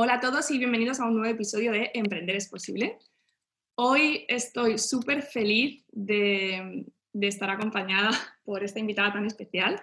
[0.00, 2.98] Hola a todos y bienvenidos a un nuevo episodio de Emprender es posible.
[3.74, 6.86] Hoy estoy súper feliz de,
[7.20, 8.10] estar acompañada
[8.44, 9.82] por esta invitada tan especial.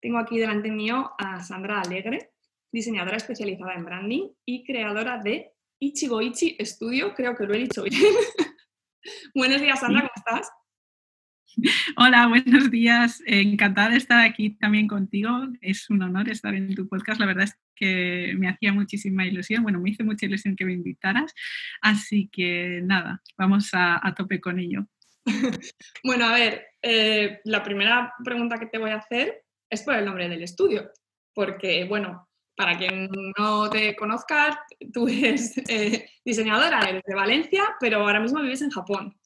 [0.00, 2.32] Tengo aquí delante mío a Sandra Alegre,
[2.72, 8.02] diseñadora especializada en branding y creadora de Ichigoichi Studio, creo que lo he dicho bien.
[9.32, 10.50] Buenos días, Sandra, ¿cómo estás?
[11.96, 13.22] Hola, buenos días.
[13.26, 15.30] Encantada de estar aquí también contigo.
[15.60, 17.20] Es un honor estar en tu podcast.
[17.20, 19.62] La verdad es que me hacía muchísima ilusión.
[19.62, 21.34] Bueno, me hizo mucha ilusión que me invitaras.
[21.80, 24.86] Así que nada, vamos a, tope con ello.
[26.04, 30.04] bueno, a ver, eh, la primera pregunta que te voy a hacer es por el
[30.04, 30.90] nombre del estudio.
[31.34, 34.58] Porque, bueno, para quien no te conozca,
[34.92, 39.16] tú eres eh, diseñadora, eres de Valencia, pero ahora mismo vives en Japón.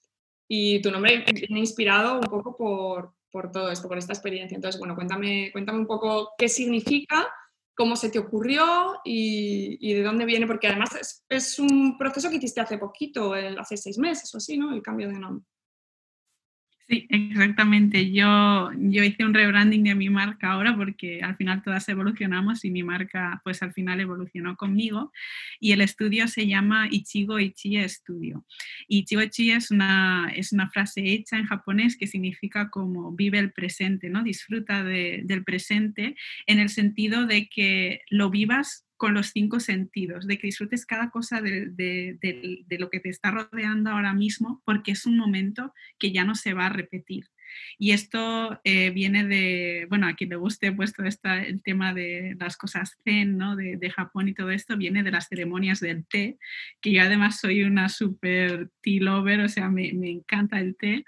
[0.48, 4.54] Y tu nombre viene inspirado un poco por, por, todo esto, por esta experiencia.
[4.54, 7.26] Entonces, bueno, cuéntame, cuéntame un poco qué significa,
[7.74, 12.36] cómo se te ocurrió y, de dónde viene, porque además es, es, un proceso que
[12.36, 14.72] hiciste hace poquito, hace seis meses o así, ¿no?
[14.72, 15.44] El cambio de nombre.
[16.88, 18.12] Sí, exactamente.
[18.12, 22.70] Yo, yo hice un rebranding de mi marca ahora porque al final todas evolucionamos y
[22.70, 25.10] mi marca pues al final evolucionó conmigo
[25.58, 28.46] y el estudio se llama Ichigo Ichie Studio.
[28.86, 33.50] Ichigo Ichie es una, es una frase hecha en japonés que significa como vive el
[33.50, 34.22] presente, ¿no?
[34.22, 36.14] Disfruta del presente
[36.46, 41.10] en el sentido de que lo vivas con los cinco sentidos, de que disfrutes cada
[41.10, 42.18] cosa de,
[42.78, 46.54] lo que te está rodeando ahora mismo, porque es un momento que ya no se
[46.54, 47.26] va a repetir.
[47.78, 52.36] Y esto eh, viene de, bueno, a quien le guste puesto esta, el tema de
[52.38, 53.56] las cosas zen, ¿no?
[53.56, 56.38] De, Japón y todo esto, viene de las ceremonias del té,
[56.80, 61.04] que yo además soy una super tea lover, o sea, me, me encanta el té.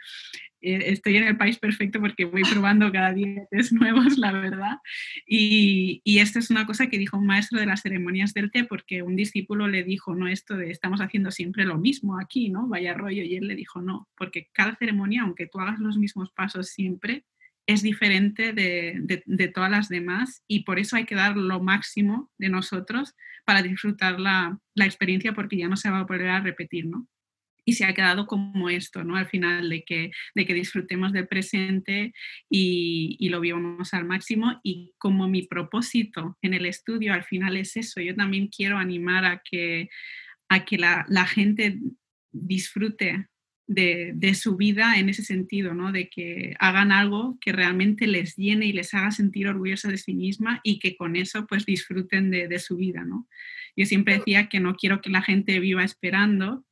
[0.60, 4.78] Eh, estoy en el país perfecto porque voy probando cada día tés nuevos, la verdad.
[5.26, 8.64] Y, y, esto es una cosa que dijo un maestro de las ceremonias del té,
[8.64, 12.68] porque un discípulo le dijo, no, esto de estamos haciendo siempre lo mismo aquí, ¿no?
[12.68, 13.22] Vaya rollo.
[13.22, 17.24] Y él le dijo, no, porque cada ceremonia, aunque tú hagas los mismos pasos siempre,
[17.68, 22.30] es diferente de, de, todas las demás y por eso hay que dar lo máximo
[22.38, 23.14] de nosotros
[23.44, 27.06] para disfrutar la, la experiencia porque ya no se va a volver a repetir, ¿no?
[27.68, 29.14] Y se ha quedado como esto, ¿no?
[29.14, 32.14] Al final, de que, de que disfrutemos del presente
[32.48, 34.58] y, y, lo vivamos al máximo.
[34.62, 39.26] Y como mi propósito en el estudio al final es eso, yo también quiero animar
[39.26, 39.90] a que,
[40.48, 41.78] a que la, la gente
[42.32, 43.26] disfrute
[43.66, 45.92] de, de, su vida en ese sentido, ¿no?
[45.92, 50.14] De que hagan algo que realmente les llene y les haga sentir orgullosa de sí
[50.14, 53.28] misma y que con eso pues disfruten de, de su vida, ¿no?
[53.76, 56.64] Yo siempre decía que no quiero que la gente viva esperando,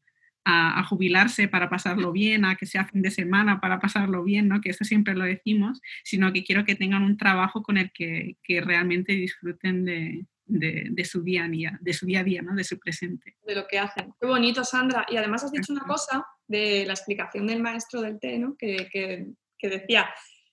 [0.49, 4.61] a, jubilarse para pasarlo bien, a que sea fin de semana para pasarlo bien, ¿no?
[4.61, 8.37] que eso siempre lo decimos, sino que quiero que tengan un trabajo con el que,
[8.45, 12.55] que realmente disfruten de, de, su día a día, de su día a día, ¿no?
[12.55, 13.37] de su presente.
[13.45, 14.15] De lo que hacen.
[14.21, 15.05] Qué bonito, Sandra.
[15.09, 18.55] Y además has dicho una cosa de la explicación del maestro del té, ¿no?
[18.57, 19.27] que, que,
[19.59, 20.09] que decía,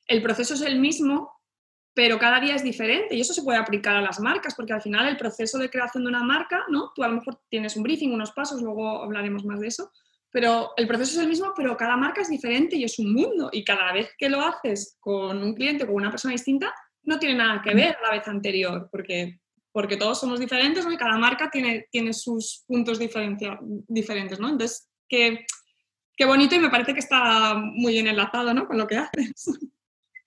[0.08, 1.32] el proceso es el mismo,
[1.94, 4.82] pero cada día es diferente y eso se puede aplicar a las marcas, porque al
[4.82, 6.92] final el proceso de creación de una marca, ¿no?
[6.96, 9.92] Tú a lo mejor tienes un briefing, unos pasos, luego hablaremos más de eso,
[10.32, 13.50] pero el proceso es el mismo, pero cada marca es diferente y es un mundo
[13.54, 16.74] y cada vez que lo haces con un cliente o con una persona distinta,
[17.04, 19.40] no tiene nada que ver a la vez anterior, porque,
[19.72, 20.92] porque todos somos diferentes ¿no?
[20.92, 24.50] y cada marca tiene, tiene sus puntos diferentes, ¿no?
[24.50, 25.46] Entonces, qué,
[26.16, 28.66] qué bonito y me parece que está muy bien enlazado ¿no?
[28.68, 29.46] con lo que haces.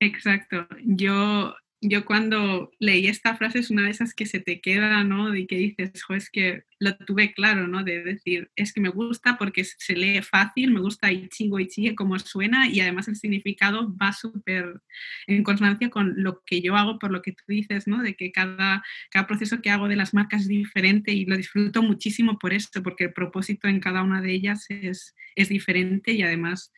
[0.01, 0.69] Exacto.
[0.84, 5.34] Yo, yo cuando leí esta frase es una de esas que se te queda, ¿no?
[5.34, 7.83] Y que dices, jo, es que lo tuve claro, ¿no?
[7.83, 12.19] De decir, es que me gusta porque se lee fácil, me gusta Ichigo Ichige como
[12.19, 14.83] suena y además el significado va súper
[15.27, 18.03] en consonancia con lo que yo hago, por lo que tú dices, ¿no?
[18.03, 21.83] De que cada, cada proceso que hago de las marcas es diferente y lo disfruto
[21.83, 26.23] muchísimo por esto, porque el propósito en cada una de ellas es, es diferente y
[26.23, 26.73] además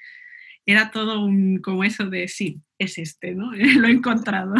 [0.68, 3.50] era todo un, como eso de sí, es este, ¿no?
[3.52, 4.54] lo he encontrado.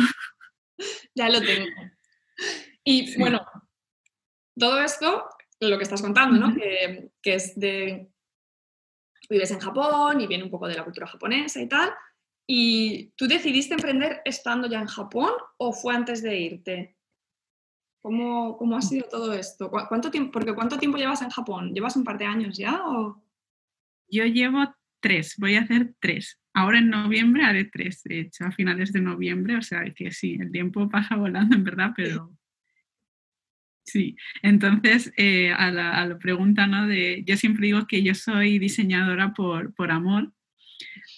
[1.15, 1.69] Ya lo tengo.
[2.83, 3.45] Y bueno,
[4.57, 5.29] todo esto,
[5.61, 6.55] lo que estás contando, ¿no?
[6.55, 8.11] que, que, es de,
[9.29, 11.91] vives en Japón y viene un poco de la cultura japonesa y tal.
[12.47, 16.97] ¿Y tú decidiste emprender estando ya en Japón o fue antes de irte?
[18.01, 19.71] ¿Cómo, cómo ha sido todo esto?
[19.71, 21.75] ¿Cuánto tiempo, porque ¿cuánto tiempo llevas en Japón?
[21.75, 22.81] ¿Llevas un par de años ya?
[22.87, 23.23] O?
[24.11, 24.65] Yo llevo
[25.01, 26.41] tres, voy a hacer tres.
[26.55, 30.39] Ahora en noviembre haré tres, de hecho, a finales de noviembre, o sea que sí,
[30.41, 32.37] el tiempo pasa volando en verdad, pero
[33.85, 34.17] sí.
[34.43, 36.87] Entonces, eh, a, la, pregunta, ¿no?
[36.87, 40.33] De, yo siempre digo que yo soy diseñadora por, por amor,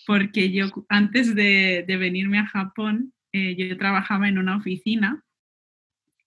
[0.07, 5.25] porque yo antes de, venirme a Japón, eh, yo trabajaba en una oficina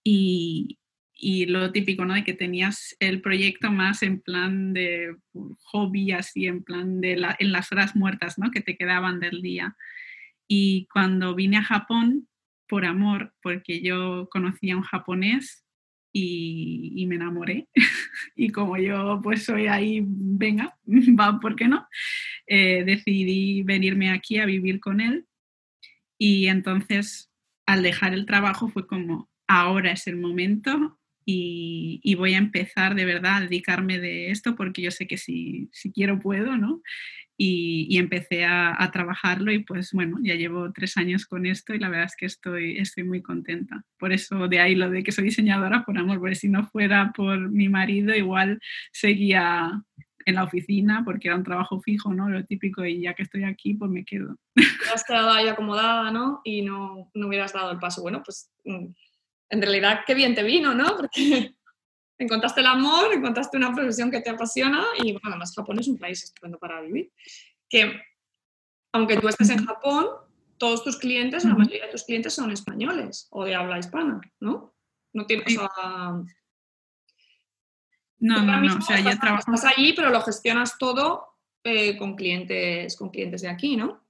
[0.03, 0.79] y,
[1.23, 2.15] y lo típico, ¿no?
[2.15, 5.15] De que tenías el proyecto más en plan de
[5.63, 8.51] hobby, así en plan de en las horas muertas, ¿no?
[8.51, 9.77] Que te quedaban del día.
[10.49, 12.27] Y cuando vine a Japón,
[12.67, 15.65] por amor, porque yo conocía a un japonés
[16.11, 17.69] y, me enamoré.
[18.35, 21.87] y como yo pues soy ahí, venga, va, ¿por qué no?
[22.47, 25.25] Eh, decidí venirme aquí a vivir con él.
[26.17, 27.31] Y entonces,
[27.65, 33.05] al dejar el trabajo, fue como, ahora es el momento y, voy a empezar de
[33.05, 36.81] verdad a dedicarme de esto porque yo sé que si, si quiero puedo, ¿no?
[37.37, 41.89] Y, empecé a, trabajarlo y pues bueno, ya llevo tres años con esto y la
[41.89, 43.83] verdad es que estoy, estoy muy contenta.
[43.97, 47.11] Por eso de ahí lo de que soy diseñadora por amor, porque si no fuera
[47.15, 48.59] por mi marido igual
[48.91, 49.83] seguía
[50.25, 52.29] en la oficina porque era un trabajo fijo, ¿no?
[52.29, 54.37] Lo típico y ya que estoy aquí pues me quedo.
[54.55, 56.41] Te has quedado ahí acomodada, ¿no?
[56.43, 58.01] Y no, no hubieras dado el paso.
[58.01, 58.87] Bueno, pues mm,
[59.53, 60.97] en realidad qué bien te vino, ¿no?
[60.97, 61.55] Porque
[62.17, 65.97] encontraste el amor, encontraste una profesión que te apasiona y bueno, además Japón es un
[65.97, 67.11] país estupendo para vivir.
[67.69, 68.01] Que
[68.93, 70.07] aunque tú estés en Japón,
[70.57, 74.73] todos tus clientes, la mayoría de tus clientes son españoles o de habla hispana, ¿no?
[75.13, 76.19] No tienes a...
[78.19, 79.51] No, no, no, o sea, ya trabajo...
[79.53, 81.27] Estás allí, pero lo gestionas todo
[81.63, 84.02] eh, con, clientes, con clientes de aquí, ¿no?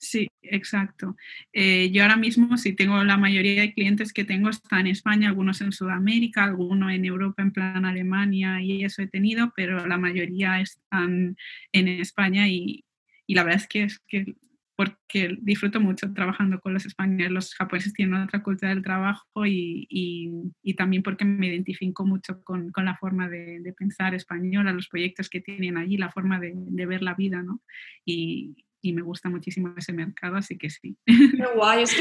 [0.00, 1.16] Sí, exacto.
[1.52, 5.28] Eh, yo ahora mismo, si tengo la mayoría de clientes que tengo están en España,
[5.28, 9.98] algunos en Sudamérica, algunos en Europa, en plan Alemania, y eso he tenido, pero la
[9.98, 11.36] mayoría están
[11.72, 12.84] en España y,
[13.26, 14.34] la verdad es que es que
[14.76, 19.88] porque disfruto mucho trabajando con los españoles, los japoneses tienen otra cultura del trabajo y,
[19.90, 24.88] y, también porque me identifico mucho con, con la forma de, de, pensar española, los
[24.88, 27.60] proyectos que tienen allí, la forma de, de ver la vida, ¿no?
[28.04, 30.96] Y, y me gusta muchísimo ese mercado, así que sí.
[31.04, 31.94] Qué guay, es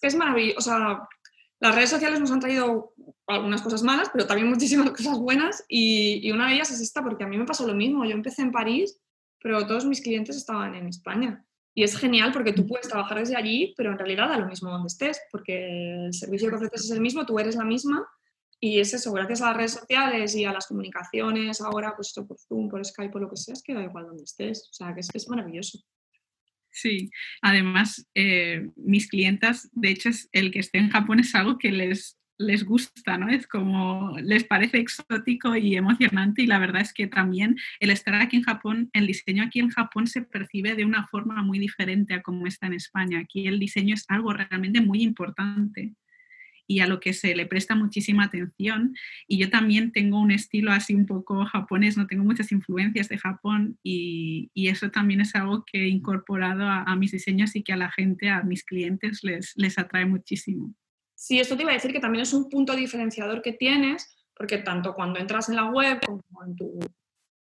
[0.00, 0.58] que es, maravilloso.
[0.58, 1.08] O sea,
[1.60, 2.92] las redes sociales nos han traído
[3.26, 7.02] algunas cosas malas, pero también muchísimas cosas buenas y, y, una de ellas es esta,
[7.02, 8.04] porque a mí me pasó lo mismo.
[8.04, 8.98] Yo empecé en París,
[9.40, 11.44] pero todos mis clientes estaban en España.
[11.74, 14.70] Y es genial porque tú puedes trabajar desde allí, pero en realidad da lo mismo
[14.70, 18.06] donde estés, porque el servicio que ofreces es el mismo, tú eres la misma.
[18.60, 22.26] Y es eso, gracias a las redes sociales y a las comunicaciones ahora, pues esto
[22.26, 24.68] por Zoom, por Skype, por lo que sea, es que da igual donde estés.
[24.70, 25.78] O sea, que es, es maravilloso.
[26.72, 27.10] Sí,
[27.42, 31.70] además eh, mis clientas, de hecho, es, el que esté en Japón es algo que
[31.70, 33.28] les, les gusta, ¿no?
[33.28, 38.14] Es como, les parece exótico y emocionante y la verdad es que también el estar
[38.14, 42.14] aquí en Japón, el diseño aquí en Japón se percibe de una forma muy diferente
[42.14, 43.20] a como está en España.
[43.20, 45.94] Aquí el diseño es algo realmente muy importante
[46.66, 48.94] y a lo que se le presta muchísima atención.
[49.26, 53.18] Y yo también tengo un estilo así un poco japonés, no tengo muchas influencias de
[53.18, 57.76] Japón y, eso también es algo que he incorporado a, mis diseños y que a
[57.76, 60.72] la gente, a mis clientes les, les atrae muchísimo.
[61.14, 64.58] Sí, esto te iba a decir que también es un punto diferenciador que tienes, porque
[64.58, 66.80] tanto cuando entras en la web como en tu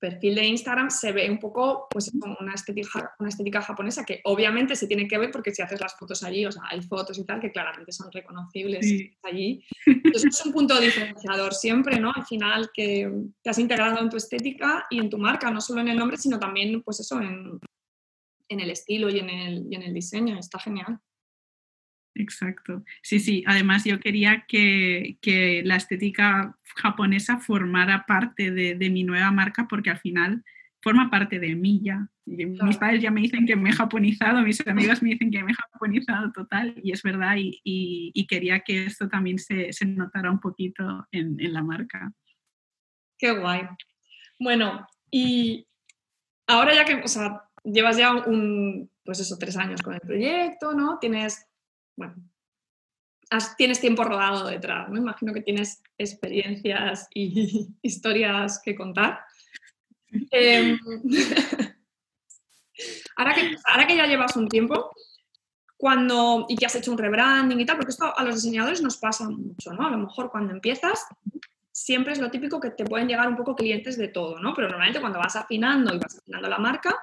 [0.03, 4.75] perfil de Instagram se ve un poco pues, una, estética, una estética japonesa que obviamente
[4.75, 7.25] se tiene que ver porque si haces las fotos allí, o sea, hay fotos y
[7.25, 8.85] tal que claramente son reconocibles
[9.23, 9.65] allí.
[9.87, 12.13] Entonces es un punto diferenciador siempre, ¿no?
[12.13, 13.13] Al final que
[13.43, 16.17] te has integrado en tu estética y en tu marca, no solo en el nombre,
[16.17, 17.61] sino también, pues eso, en,
[18.49, 20.37] en el estilo y en el, y en el diseño.
[20.37, 20.99] Está genial.
[22.15, 22.85] Exacto.
[23.03, 23.45] Sí, sí.
[23.47, 29.67] Además, yo quería que, que la estética japonesa formara parte de, de, mi nueva marca
[29.69, 30.45] porque al final
[30.83, 32.09] forma parte de mí ya.
[32.25, 35.53] Mis padres ya me dicen que me he japonizado, mis amigas me dicen que me
[35.53, 40.31] he japonizado total y es verdad y, y, quería que esto también se, se notara
[40.31, 42.13] un poquito en, en, la marca.
[43.19, 43.63] Qué guay.
[44.39, 45.67] Bueno, y
[46.47, 50.75] ahora ya que, o sea, llevas ya un, pues eso, tres años con el proyecto,
[50.75, 50.99] ¿no?
[51.01, 51.47] Tienes
[51.97, 52.15] bueno,
[53.57, 54.99] tienes tiempo rodado detrás, ¿no?
[54.99, 59.21] Imagino que tienes experiencias y historias que contar.
[60.31, 60.79] Em,
[63.17, 64.93] ahora, que, ahora que ya llevas un tiempo,
[65.75, 68.99] cuando, y que has hecho un rebranding y tal, porque esto a los diseñadores nos
[68.99, 69.87] pasa mucho, ¿no?
[69.87, 71.07] A lo mejor cuando empiezas,
[71.73, 74.55] siempre es lo típico que te pueden llegar un poco clientes de todo, ¿no?
[74.55, 77.03] Pero normalmente cuando vas afinando y vas afinando la marca,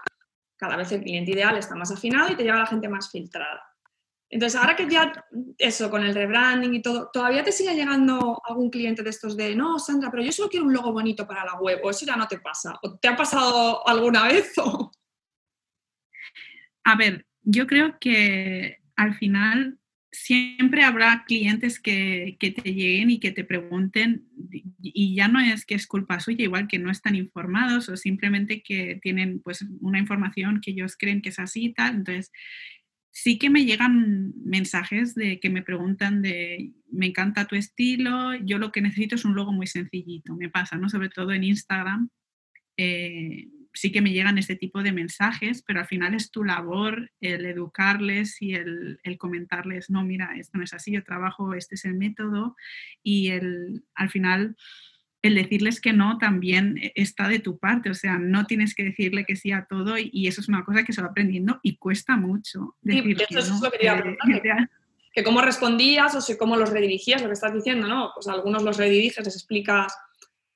[0.56, 3.69] cada vez el cliente ideal está más afinado y te llega la gente más filtrada.
[4.32, 5.12] Entonces, ahora que ya
[5.58, 9.56] eso, con el rebranding y todo, ¿todavía te sigue llegando algún cliente de estos de,
[9.56, 12.16] no, Sandra, pero yo solo quiero un logo bonito para la web, o eso ya
[12.16, 12.78] no te pasa?
[12.84, 14.54] ¿O te ha pasado alguna vez?
[16.84, 19.80] A ver, yo creo que al final
[20.12, 24.28] siempre habrá clientes que, que, te lleguen y que te pregunten,
[24.82, 28.62] y ya no es que es culpa suya, igual que no están informados o simplemente
[28.62, 31.96] que tienen pues una información que ellos creen que es así y tal.
[31.96, 32.32] Entonces,
[33.12, 38.58] sí que me llegan mensajes de que me preguntan de, me encanta tu estilo, yo
[38.58, 40.90] lo que necesito es un logo muy sencillito, me pasa, ¿no?
[40.90, 42.10] Sobre todo en Instagram.
[42.78, 47.12] Eh, sí que me llegan este tipo de mensajes, pero al final es tu labor
[47.22, 51.86] el educarles y el, comentarles, no, mira, esto no es así, yo trabajo, este es
[51.86, 52.56] el método
[53.04, 54.56] y el, al final
[55.22, 59.26] el decirles que no también está de tu parte, o sea, no tienes que decirle
[59.26, 62.16] que sí a todo y, eso es una cosa que se va aprendiendo y cuesta
[62.16, 62.76] mucho.
[62.82, 64.70] Decir que eso es lo que quería preguntar.
[65.14, 68.12] Que, cómo respondías o cómo los redirigías, lo que estás diciendo, ¿no?
[68.14, 69.94] Pues algunos los rediriges, les explicas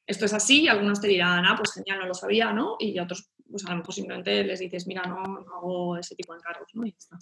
[0.05, 2.75] esto es así y algunos te dirán, ah, pues genial, no lo sabía, ¿no?
[2.79, 5.23] Y otros, pues a lo mejor simplemente les dices, mira, no,
[5.55, 6.85] hago ese tipo de encargos, ¿no?
[6.85, 7.17] Y está.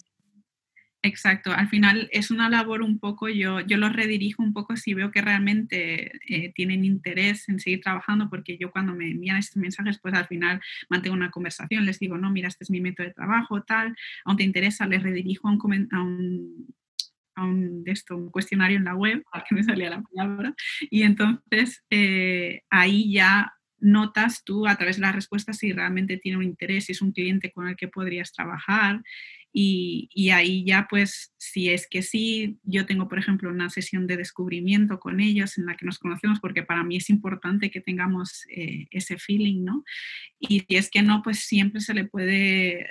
[1.04, 4.94] Exacto, al final es una labor un poco, yo, yo los redirijo un poco si
[4.94, 9.56] veo que realmente eh, tienen interés en seguir trabajando, porque yo cuando me envían estos
[9.56, 13.08] mensajes, pues al final mantengo una conversación, les digo, no, mira, este es mi método
[13.08, 16.74] de trabajo, tal, aún te interesa, les redirijo a un, a un,
[17.34, 21.82] a un, esto, un cuestionario en la web, que me salía la palabra, y entonces
[21.90, 26.84] eh, ahí ya notas tú a través de las respuestas si realmente tiene un interés,
[26.84, 29.02] si es un cliente con el que podrías trabajar.
[29.52, 34.06] Y, y, ahí ya, pues, si es que sí, yo tengo, por ejemplo, una sesión
[34.06, 37.80] de descubrimiento con ellos en la que nos conocemos, porque para mí es importante que
[37.80, 39.84] tengamos eh, ese feeling, ¿no?
[40.38, 42.86] Y si es que no, pues siempre se le puede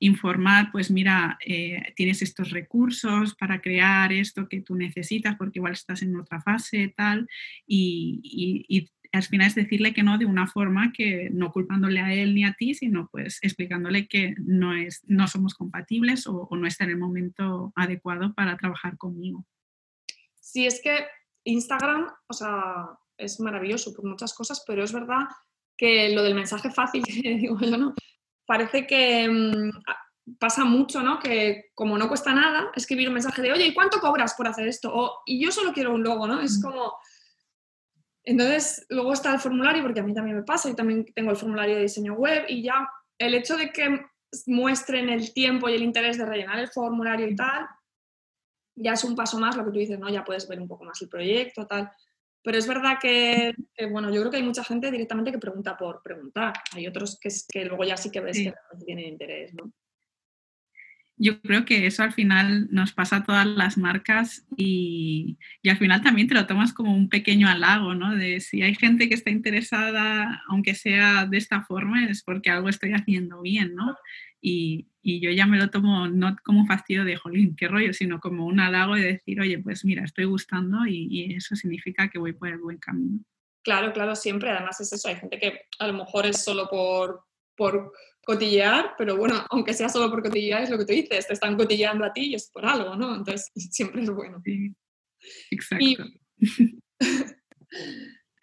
[0.00, 5.72] informar, pues mira, eh, tienes estos recursos para crear esto que tú necesitas porque igual
[5.72, 7.26] estás en otra fase, tal,
[7.66, 8.20] y,
[8.68, 12.34] y, al final es decirle que no de una forma que no culpándole a él
[12.34, 16.66] ni a ti, sino pues explicándole que no, es, no somos compatibles o, o no
[16.66, 19.44] está en el momento adecuado para trabajar conmigo.
[20.40, 21.06] Sí, es que
[21.44, 25.26] Instagram, o sea, es maravilloso por muchas cosas, pero es verdad
[25.76, 27.94] que lo del mensaje fácil, digo yo, ¿no?
[28.46, 31.18] parece que mm, pasa mucho, ¿no?
[31.18, 34.68] Que como no cuesta nada, escribir un mensaje de, oye, ¿y cuánto cobras por hacer
[34.68, 34.90] esto?
[34.94, 36.40] O, y yo solo quiero un logo, ¿no?
[36.40, 36.94] Es como...
[38.24, 41.36] Entonces, luego está el formulario, porque a mí también me pasa, yo también tengo el
[41.36, 42.88] formulario de diseño web y ya
[43.18, 44.00] el hecho de que
[44.46, 47.66] muestren el tiempo y el interés de rellenar el formulario y tal,
[48.76, 50.08] ya es un paso más lo que tú dices, ¿no?
[50.08, 51.90] Ya puedes ver un poco más el proyecto, tal.
[52.42, 53.54] Pero es verdad que,
[53.90, 56.54] bueno, yo creo que hay mucha gente directamente que pregunta por preguntar.
[56.72, 58.54] Hay otros que, que luego ya sí que ves que
[58.84, 59.72] tienen interés, ¿no?
[61.16, 65.76] Yo creo que eso al final nos pasa a todas las marcas y, y, al
[65.76, 68.16] final también te lo tomas como un pequeño halago, ¿no?
[68.16, 72.68] De si hay gente que está interesada, aunque sea de esta forma, es porque algo
[72.68, 73.96] estoy haciendo bien, ¿no?
[74.40, 78.18] Y, y, yo ya me lo tomo no como fastidio de, jolín, qué rollo, sino
[78.20, 82.18] como un halago de decir, oye, pues mira, estoy gustando y, y, eso significa que
[82.18, 83.20] voy por el buen camino.
[83.62, 84.50] Claro, claro, siempre.
[84.50, 87.24] Además es eso, hay gente que a lo mejor es solo por,
[87.56, 87.92] por
[88.24, 91.56] cotillear, pero bueno, aunque sea solo por cotillear, es lo que tú dices, te están
[91.56, 93.14] cotilleando a ti y es por algo, ¿no?
[93.14, 94.40] Entonces siempre es bueno.
[94.44, 94.74] Sí,
[95.50, 96.04] exacto.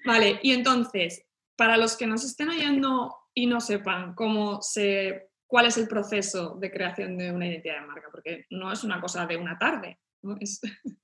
[0.06, 1.24] vale, y entonces,
[1.56, 6.56] para los que nos estén oyendo y no sepan cómo se cuál es el proceso
[6.62, 10.00] de creación de una identidad de marca, porque no es una cosa de una tarde.
[10.22, 10.38] ¿no?
[10.40, 10.62] Es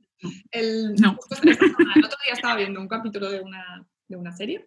[0.51, 1.17] el, no.
[1.43, 4.65] el otro día estaba viendo un capítulo de una, de una serie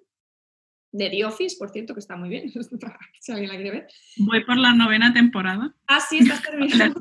[0.92, 2.50] de The Office, por cierto, que está muy bien,
[3.20, 3.86] si alguien la quiere ver.
[4.18, 5.74] Voy por la novena temporada.
[5.86, 6.98] Ah, sí, estás terminando.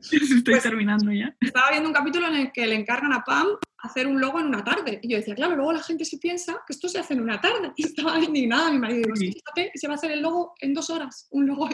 [0.00, 1.36] estoy, pues, terminando ya.
[1.40, 3.48] Estaba viendo un capítulo en el que le encargan a Pam
[3.78, 4.98] hacer un logo en una tarde.
[5.02, 7.40] Y yo decía, claro, luego la gente se piensa que esto se hace en una
[7.40, 7.72] tarde.
[7.76, 9.02] Y estaba indignada mi marido.
[9.02, 9.32] Digo, sí.
[9.32, 11.28] fíjate, se va a hacer el logo en dos horas.
[11.30, 11.68] Un logo.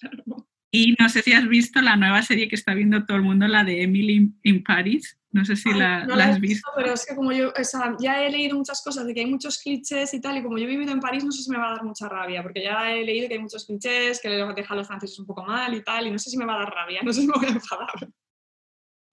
[0.00, 0.46] claro.
[0.72, 3.48] Y no sé si has visto la nueva serie que está viendo todo el mundo,
[3.48, 5.16] la de Emily in Paris.
[5.32, 7.94] No sé si la, no la, has visto, Pero es que como yo, o sea,
[8.00, 10.64] ya he leído muchas cosas de que hay muchos clichés y tal, y como yo
[10.64, 12.92] he vivido en París, no sé si me va a dar mucha rabia, porque ya
[12.92, 15.72] he leído que hay muchos clichés, que le deja a los franceses un poco mal
[15.72, 17.34] y tal, y no sé si me va a dar rabia, no sé si me
[17.34, 18.08] voy a enfadar.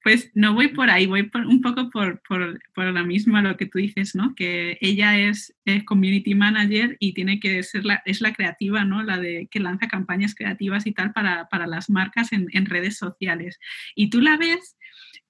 [0.08, 3.58] Pues no voy por ahí, voy por, un poco por, por, por, la misma lo
[3.58, 4.36] que tú dices, ¿no?
[4.36, 9.04] Que ella es, es, community manager y tiene que ser la, es la creativa, ¿no?
[9.04, 12.98] La de que lanza campañas creativas y tal para, para las marcas en, en redes
[12.98, 13.60] sociales.
[13.96, 14.78] Y tú la ves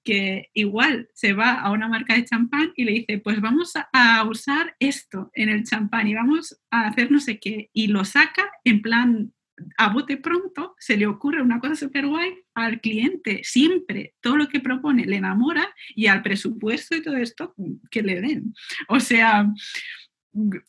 [0.03, 4.24] que igual se va a una marca de champán y le dice, pues vamos a
[4.25, 8.48] usar esto en el champán y vamos a hacer no sé qué, y lo saca
[8.63, 9.34] en plan
[9.77, 14.47] a bote pronto, se le ocurre una cosa súper guay al cliente, siempre todo lo
[14.47, 17.55] que propone le enamora y al presupuesto y todo esto
[17.89, 18.53] que le den.
[18.87, 19.51] O sea,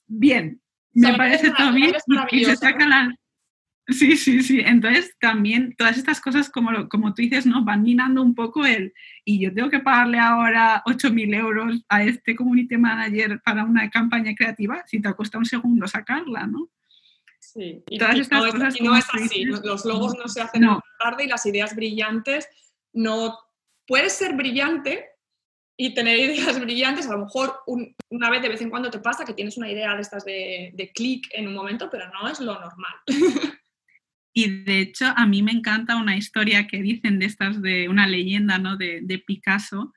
[0.07, 0.61] bien,
[0.93, 1.95] me parece todo bien
[2.31, 3.15] y, se saca la
[3.91, 4.61] Sí, sí, sí.
[4.61, 7.65] Entonces también todas estas cosas, como, como tú dices, ¿no?
[7.65, 8.93] van minando un poco el,
[9.25, 14.35] y yo tengo que pagarle ahora 8.000 euros a este community manager para una campaña
[14.35, 16.69] creativa, si te cuesta un segundo sacarla, ¿no?
[17.53, 18.81] Sí, y, todas estas no, cosas.
[18.81, 20.83] no es así, los logos no se hacen no.
[20.99, 22.49] tarde y las ideas brillantes
[22.93, 23.39] no...
[23.87, 25.07] Puedes ser brillante,
[25.81, 27.61] y tener ideas brillantes, a lo mejor
[28.11, 30.73] una vez de vez en cuando te pasa que tienes una idea de estas de,
[30.75, 32.95] de clic en un momento, pero no es lo normal.
[34.35, 38.07] Y de hecho, a mí me encanta una historia que dicen de estas, de una
[38.07, 38.77] leyenda ¿no?
[38.77, 39.93] de, de Picasso,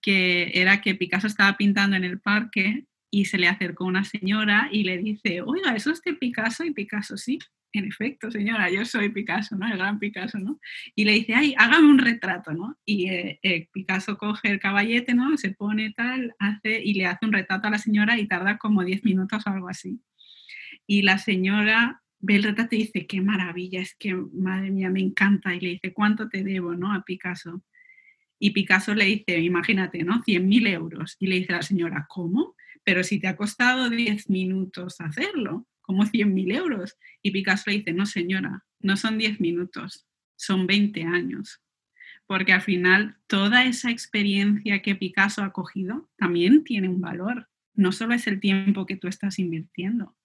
[0.00, 4.68] que era que Picasso estaba pintando en el parque y se le acercó una señora
[4.70, 6.64] y le dice, oiga, ¿eso es de Picasso?
[6.64, 7.38] Y Picasso, sí,
[7.72, 9.66] en efecto, señora, yo soy Picasso, ¿no?
[9.66, 10.58] El gran Picasso, ¿no?
[10.94, 12.76] Y le dice, ay, hágame un retrato, ¿no?
[12.84, 15.36] Y eh, eh, Picasso coge el caballete, ¿no?
[15.36, 18.84] Se pone tal, hace y le hace un retrato a la señora y tarda como
[18.84, 20.00] 10 minutos o algo así.
[20.86, 25.00] Y la señora ve el retrato y dice, qué maravilla, es que, madre mía, me
[25.00, 25.54] encanta.
[25.54, 26.92] Y le dice, ¿cuánto te debo, no?
[26.92, 27.62] A Picasso.
[28.42, 30.24] Y Picasso le dice, imagínate, ¿no?
[30.24, 31.16] 100.000 euros.
[31.20, 32.56] Y le dice la señora, ¿cómo?
[32.82, 36.96] Pero si te ha costado 10 minutos hacerlo, como 100.000 euros.
[37.22, 41.62] Y Picasso le dice, no señora, no son 10 minutos, son 20 años.
[42.26, 47.48] Porque al final toda esa experiencia que Picasso ha cogido también tiene un valor.
[47.74, 50.16] No solo es el tiempo que tú estás invirtiendo,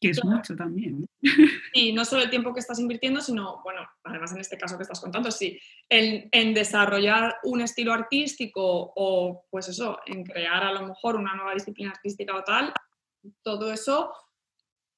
[0.00, 1.08] que es mucho también.
[1.72, 4.82] Y no solo el tiempo que estás invirtiendo, sino, bueno, además en este caso que
[4.82, 10.72] estás contando, sí, en, en, desarrollar un estilo artístico o, pues eso, en crear a
[10.72, 12.72] lo mejor una nueva disciplina artística o tal,
[13.42, 14.12] todo eso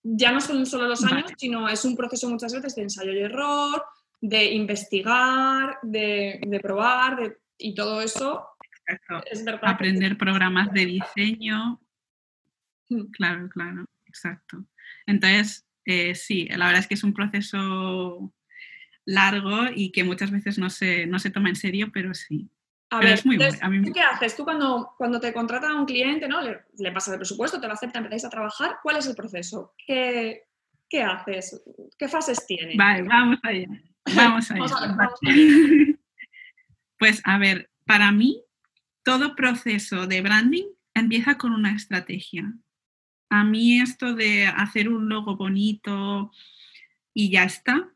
[0.02, 3.20] ya no son solo los años, sino es un proceso muchas veces de ensayo y
[3.20, 3.84] error,
[4.20, 8.46] de investigar, de, de probar, de, y todo eso.
[9.30, 11.80] Es verdad Aprender programas de diseño.
[12.88, 13.04] Mm.
[13.12, 14.64] Claro, claro, exacto.
[15.06, 18.32] Entonces, eh, sí, la verdad es que es un proceso
[19.04, 22.50] largo y que muchas veces no se, no se toma en serio, pero sí.
[22.90, 24.34] A ver, es muy qué haces?
[24.34, 26.40] Tú cuando, cuando te contrata a un cliente, ¿no?
[26.42, 28.78] Le, le pasas el presupuesto, te lo acepta, empezáis a trabajar.
[28.82, 29.74] ¿Cuál es el proceso?
[29.86, 30.42] ¿Qué,
[30.88, 31.62] qué haces?
[31.96, 32.74] ¿Qué fases tiene?
[32.76, 33.68] Vale, vamos allá.
[34.14, 34.98] Vamos allá.
[36.98, 38.44] Pues a ver, para mí,
[39.02, 42.52] todo proceso de branding empieza con una estrategia.
[43.30, 46.32] A mí esto de hacer un logo bonito
[47.14, 47.92] y ya está,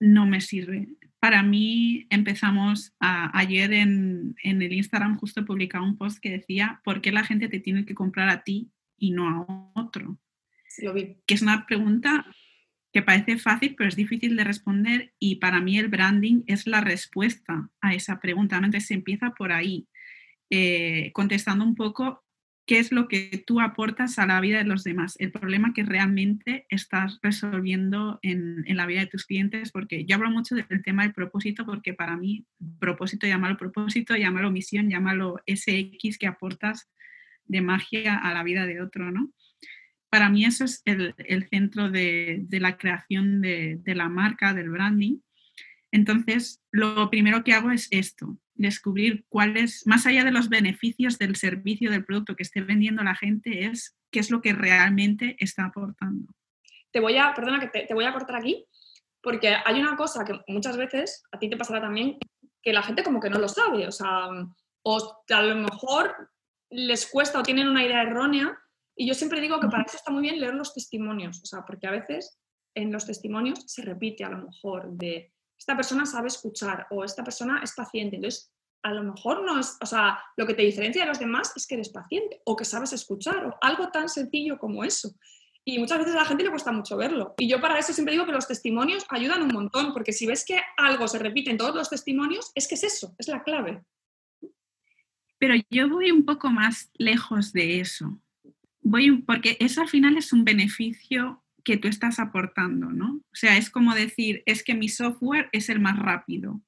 [0.00, 0.88] no me sirve.
[1.20, 7.12] Para mí empezamos ayer en, el Instagram justo publicaba un post que decía, ¿por qué
[7.12, 10.18] la gente te tiene que comprar a ti y no a otro?
[11.26, 12.26] Que es una pregunta
[12.90, 16.80] que parece fácil, pero es difícil de responder y para mí el branding es la
[16.80, 18.56] respuesta a esa pregunta.
[18.56, 19.88] Entonces se empieza por ahí,
[20.48, 22.23] eh, contestando un poco
[22.66, 25.82] qué es lo que tú aportas a la vida de los demás, el problema que
[25.82, 31.02] realmente estás resolviendo en, la vida de tus clientes, porque yo hablo mucho del tema
[31.02, 32.46] del propósito, porque para mí
[32.78, 36.90] propósito, llámalo propósito, llámalo misión, llámalo SX que aportas
[37.44, 39.30] de magia a la vida de otro, ¿no?
[40.08, 41.14] Para mí eso es el,
[41.50, 45.18] centro de, la creación de, de la marca, del branding.
[45.90, 51.36] Entonces, lo primero que hago es esto, descubrir cuáles, más allá de los beneficios del
[51.36, 55.66] servicio, del producto que esté vendiendo la gente, es qué es lo que realmente está
[55.66, 56.32] aportando.
[56.92, 58.64] Te voy a, perdona que te, voy a cortar aquí,
[59.20, 62.18] porque hay una cosa que muchas veces, a ti te pasará también,
[62.62, 64.28] que la gente como que no lo sabe, o sea,
[64.84, 66.30] o a lo mejor
[66.70, 68.56] les cuesta o tienen una idea errónea,
[68.96, 71.64] y yo siempre digo que para eso está muy bien leer los testimonios, o sea,
[71.66, 72.38] porque a veces
[72.76, 75.33] en los testimonios se repite a lo mejor de
[75.64, 78.16] esta persona sabe escuchar o esta persona es paciente.
[78.16, 81.54] Entonces, a lo mejor no es, o sea, lo que te diferencia de los demás
[81.56, 85.14] es que eres paciente o que sabes escuchar o algo tan sencillo como eso.
[85.64, 87.34] Y muchas veces a la gente le cuesta mucho verlo.
[87.38, 90.44] Y yo para eso siempre digo que los testimonios ayudan un montón, porque si ves
[90.44, 93.82] que algo se repite en todos los testimonios, es que es eso, es la clave.
[95.38, 98.20] Pero yo voy un poco más lejos de eso.
[98.82, 103.16] Voy, porque eso al final es un beneficio que tú estás aportando, ¿no?
[103.16, 106.60] O sea, es como decir, es que mi software es el más rápido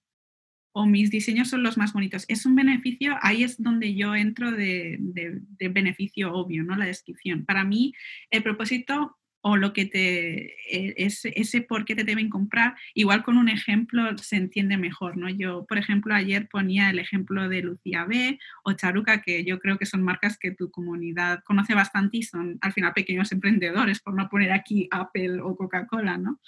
[0.72, 2.26] o mis diseños son los más bonitos.
[2.28, 6.76] Es un beneficio, ahí es donde yo entro de, de beneficio obvio, ¿no?
[6.76, 7.46] La descripción.
[7.46, 7.94] Para mí,
[8.30, 9.16] el propósito
[9.48, 13.48] o lo que te, e, ese, ese, por qué te deben comprar, igual con un
[13.48, 15.28] ejemplo se entiende mejor, ¿no?
[15.30, 19.78] Yo, por ejemplo, ayer ponía el ejemplo de Lucía B o Charuca, que yo creo
[19.78, 24.14] que son marcas que tu comunidad conoce bastante y son al final pequeños emprendedores, por
[24.14, 26.40] no poner aquí Apple o Coca-Cola, ¿no?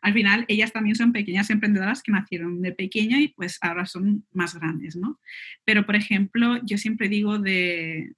[0.00, 4.24] Al final ellas también son pequeñas emprendedoras que nacieron de pequeña y pues ahora son
[4.32, 5.20] más grandes, ¿no?
[5.64, 8.14] Pero, por ejemplo, yo siempre digo de,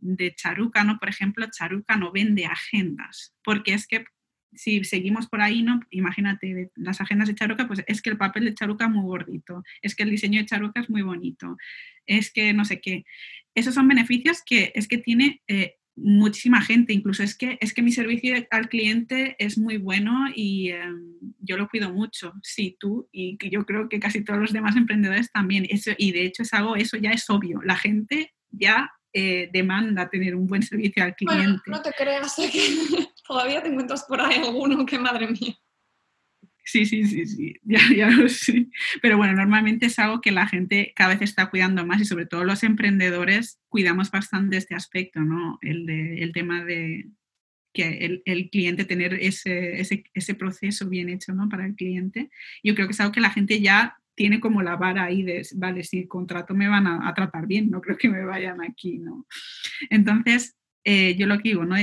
[0.00, 0.98] de Charuca, ¿no?
[0.98, 4.04] Por ejemplo, Charuca no vende agendas, porque es que
[4.54, 5.80] si seguimos por ahí, ¿no?
[5.90, 9.62] Imagínate, las agendas de Charuca, pues es que el papel de Charuca es muy gordito,
[9.82, 11.56] es que el diseño de Charuca es muy bonito,
[12.06, 13.04] es que no sé qué.
[13.54, 17.82] Esos son beneficios que es que tiene eh, muchísima gente, incluso es que, es que
[17.82, 23.08] mi servicio al cliente es muy bueno y, em, yo lo cuido mucho, sí, tú
[23.12, 25.66] y yo creo que casi todos los demás emprendedores también.
[25.68, 27.60] Eso, y de hecho es algo, eso ya es obvio.
[27.62, 31.62] La gente ya eh, demanda tener un buen servicio al cliente.
[31.66, 32.50] no te creas, que
[33.26, 35.58] todavía te encuentras por ahí alguno que madre mía.
[36.64, 38.66] Sí, sí, sí, sí, ya, ya lo sé.
[39.00, 42.26] Pero bueno, normalmente es algo que la gente cada vez está cuidando más y sobre
[42.26, 45.58] todo los emprendedores cuidamos bastante este aspecto, ¿no?
[45.62, 47.08] El, de, el tema de
[47.72, 51.48] que el, cliente tener ese, ese, ese, proceso bien hecho, ¿no?
[51.48, 52.28] Para el cliente.
[52.62, 55.46] Yo creo que es algo que la gente ya tiene como la vara ahí de,
[55.54, 59.26] vale, si contrato me van a, tratar bien, no creo que me vayan aquí, ¿no?
[59.90, 61.76] Entonces, eh, yo lo que digo, ¿no?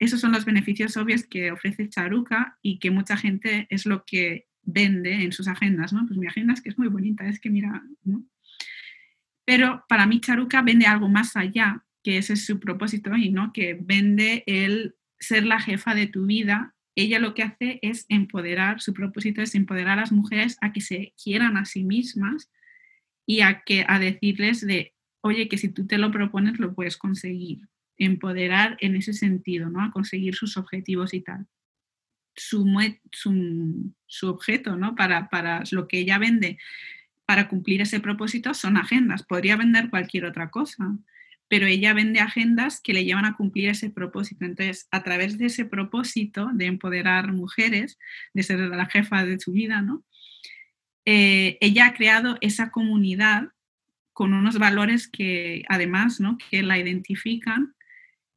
[0.00, 4.46] esos son los beneficios obvios que ofrece Charuca y que mucha gente es lo que
[4.62, 6.04] vende en sus agendas, ¿no?
[6.06, 8.24] Pues mi agenda es que es muy bonita, es que mira, ¿no?
[9.44, 13.52] Pero para mí Charuca vende algo más allá, que ese es su propósito y ¿no?
[13.52, 16.74] Que vende el ser la jefa de tu vida.
[16.98, 20.80] Ella lo que hace es empoderar, su propósito es empoderar a las mujeres a que
[20.80, 22.50] se quieran a sí mismas
[23.24, 26.96] y a, que, a decirles de, oye, que si tú te lo propones lo puedes
[26.96, 27.60] conseguir
[27.98, 29.80] empoderar en ese sentido, ¿no?
[29.80, 31.46] A conseguir sus objetivos y tal.
[32.34, 32.66] Su,
[33.12, 34.96] su, objeto, ¿no?
[34.96, 36.58] Para, para lo que ella vende
[37.24, 39.22] para cumplir ese propósito son agendas.
[39.22, 40.98] Podría vender cualquier otra cosa,
[41.48, 44.44] pero ella vende agendas que le llevan a cumplir ese propósito.
[44.44, 47.98] Entonces, a través de ese propósito de empoderar mujeres,
[48.34, 50.04] de ser la jefa de su vida, ¿no?
[51.04, 53.48] Eh, ella ha creado esa comunidad
[54.12, 56.36] con unos valores que además, ¿no?
[56.50, 57.74] Que la identifican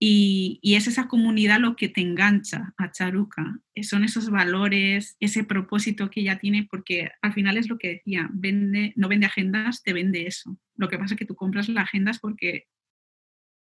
[0.03, 3.59] y, es esa comunidad lo que te engancha a Charuca.
[3.75, 7.89] Eh, son esos valores, ese propósito que ella tiene, porque al final es lo que
[7.89, 10.57] decía, vende, no vende agendas, te vende eso.
[10.75, 12.67] Lo que pasa es que tú compras las agendas porque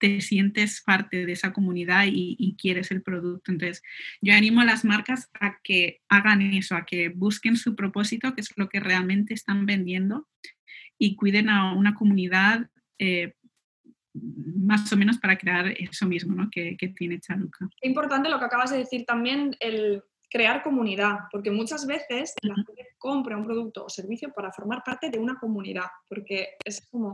[0.03, 3.53] te sientes parte de esa comunidad y, y, quieres el producto.
[3.53, 3.81] Entonces,
[4.21, 8.41] yo animo a las marcas a que hagan eso, a que busquen su propósito, que
[8.41, 10.27] es lo que realmente están vendiendo,
[10.97, 13.35] y cuiden a una comunidad eh,
[14.13, 16.49] más o menos para crear eso mismo ¿no?
[16.51, 17.69] que, que tiene Chaluca.
[17.79, 22.55] Es importante lo que acabas de decir también, el crear comunidad, porque muchas veces la
[22.55, 27.13] gente compra un producto o servicio para formar parte de una comunidad, porque es como,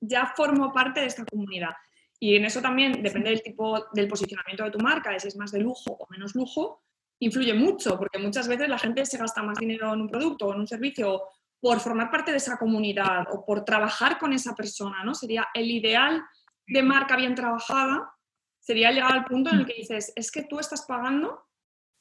[0.00, 1.70] ya formo parte de esta comunidad.
[2.18, 5.52] Y en eso también depende del tipo, del posicionamiento de tu marca, si es más
[5.52, 6.82] de lujo o menos lujo,
[7.18, 10.54] influye mucho, porque muchas veces la gente se gasta más dinero en un producto o
[10.54, 11.22] en un servicio
[11.60, 15.14] por formar parte de esa comunidad o por trabajar con esa persona, ¿no?
[15.14, 16.22] Sería el ideal
[16.66, 18.12] de marca bien trabajada,
[18.60, 21.44] sería llegar al punto en el que dices, es que tú estás pagando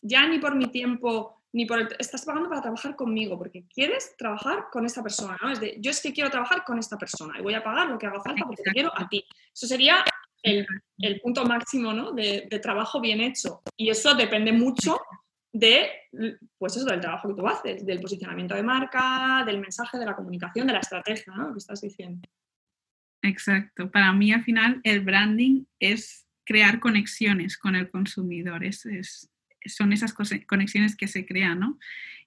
[0.02, 4.18] ya ni por mi tiempo, ni por el, estás pagando para trabajar conmigo, porque quieres
[4.18, 5.50] trabajar con esta persona, ¿no?
[5.50, 7.98] Es de, yo es que quiero trabajar con esta persona y voy a pagar lo
[7.98, 9.24] que haga falta porque te quiero a ti.
[9.54, 10.04] Eso sería
[10.44, 12.12] el, el punto máximo, ¿no?
[12.12, 13.62] De, de trabajo bien hecho.
[13.78, 15.00] Y eso depende mucho
[15.54, 15.90] de,
[16.58, 20.16] pues eso, del trabajo que tú haces, del posicionamiento de marca, del mensaje, de la
[20.18, 21.54] comunicación, de la estrategia, ¿no?
[21.54, 22.28] que estás diciendo.
[23.22, 23.90] Exacto.
[23.90, 28.66] Para mí, al final, el branding es crear conexiones con el consumidor.
[28.66, 29.32] Es,
[29.68, 30.14] son esas
[30.48, 31.80] conexiones que se crean, ¿no?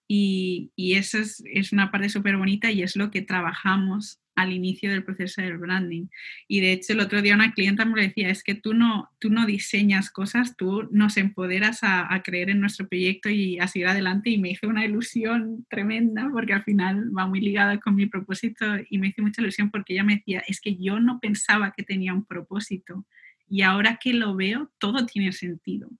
[0.08, 4.90] Y, y eso es, una parte súper bonita y es lo que trabajamos al inicio
[4.90, 6.06] del proceso del branding.
[6.46, 9.30] Y de hecho el otro día una clienta me decía, es que tú no, tú
[9.30, 14.30] no diseñas cosas, tú nos empoderas a, creer en nuestro proyecto y a seguir adelante
[14.30, 18.64] y me hizo una ilusión tremenda porque al final va muy ligada con mi propósito
[18.88, 21.82] y me hizo mucha ilusión porque ella me decía, es que yo no pensaba que
[21.82, 23.04] tenía un propósito
[23.50, 25.90] y ahora que lo veo, todo tiene sentido.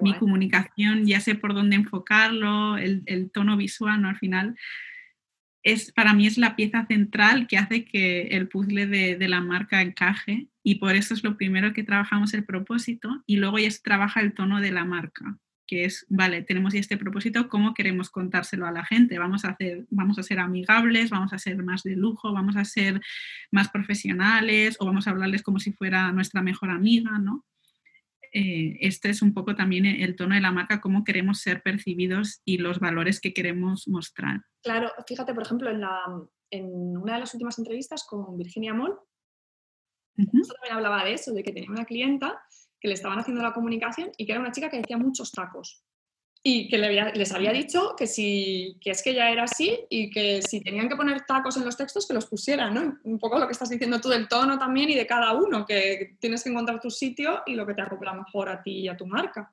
[0.00, 4.08] Mi comunicación, ya sé por dónde enfocarlo, el, el tono visual, ¿no?
[4.08, 4.56] Al final
[5.62, 9.82] es, para mí es la pieza central que hace que el puzzle de, la marca
[9.82, 13.82] encaje y por eso es lo primero que trabajamos el propósito y luego ya se
[13.82, 18.66] trabaja el tono de la marca, que es, vale, tenemos este propósito, ¿cómo queremos contárselo
[18.66, 19.18] a la gente?
[19.18, 22.64] Vamos a, hacer, vamos a ser amigables, vamos a ser más de lujo, vamos a
[22.64, 23.00] ser
[23.50, 27.44] más profesionales o vamos a hablarles como si fuera nuestra mejor amiga, ¿no?
[28.32, 32.40] Eh, este es un poco también el tono de la marca, cómo queremos ser percibidos
[32.44, 34.42] y los valores que queremos mostrar.
[34.62, 36.00] Claro, fíjate, por ejemplo, en, la,
[36.50, 38.98] en una de las últimas entrevistas con Virginia Moll,
[40.16, 42.42] también hablaba de eso, de que tenía una clienta
[42.80, 45.84] que le estaban haciendo la comunicación y que era una chica que decía muchos tacos
[46.50, 50.40] y que les había dicho que, si, que es que ya era así y que
[50.40, 52.98] si tenían que poner tacos en los textos, que los pusieran, ¿no?
[53.02, 56.16] Un poco lo que estás diciendo tú del tono también y de cada uno, que
[56.18, 58.96] tienes que encontrar tu sitio y lo que te acopla mejor a ti y a
[58.96, 59.52] tu marca.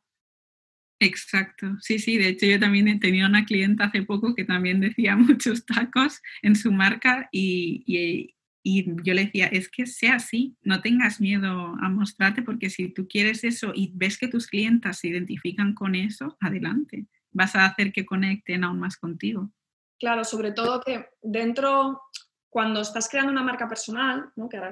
[1.02, 4.80] Exacto, sí, sí, de hecho yo también he tenido una clienta hace poco que también
[4.80, 10.58] decía muchos tacos en su marca y, y yo le decía, es que sea así,
[10.64, 14.98] no tengas miedo a mostrarte porque si tú quieres eso y ves que tus clientas
[14.98, 17.06] se identifican con eso, adelante.
[17.32, 19.52] vas a hacer que conecten aún más contigo.
[20.00, 22.02] Claro, sobre todo que dentro,
[22.50, 24.50] cuando estás creando una marca personal, ¿no?
[24.50, 24.72] que ahora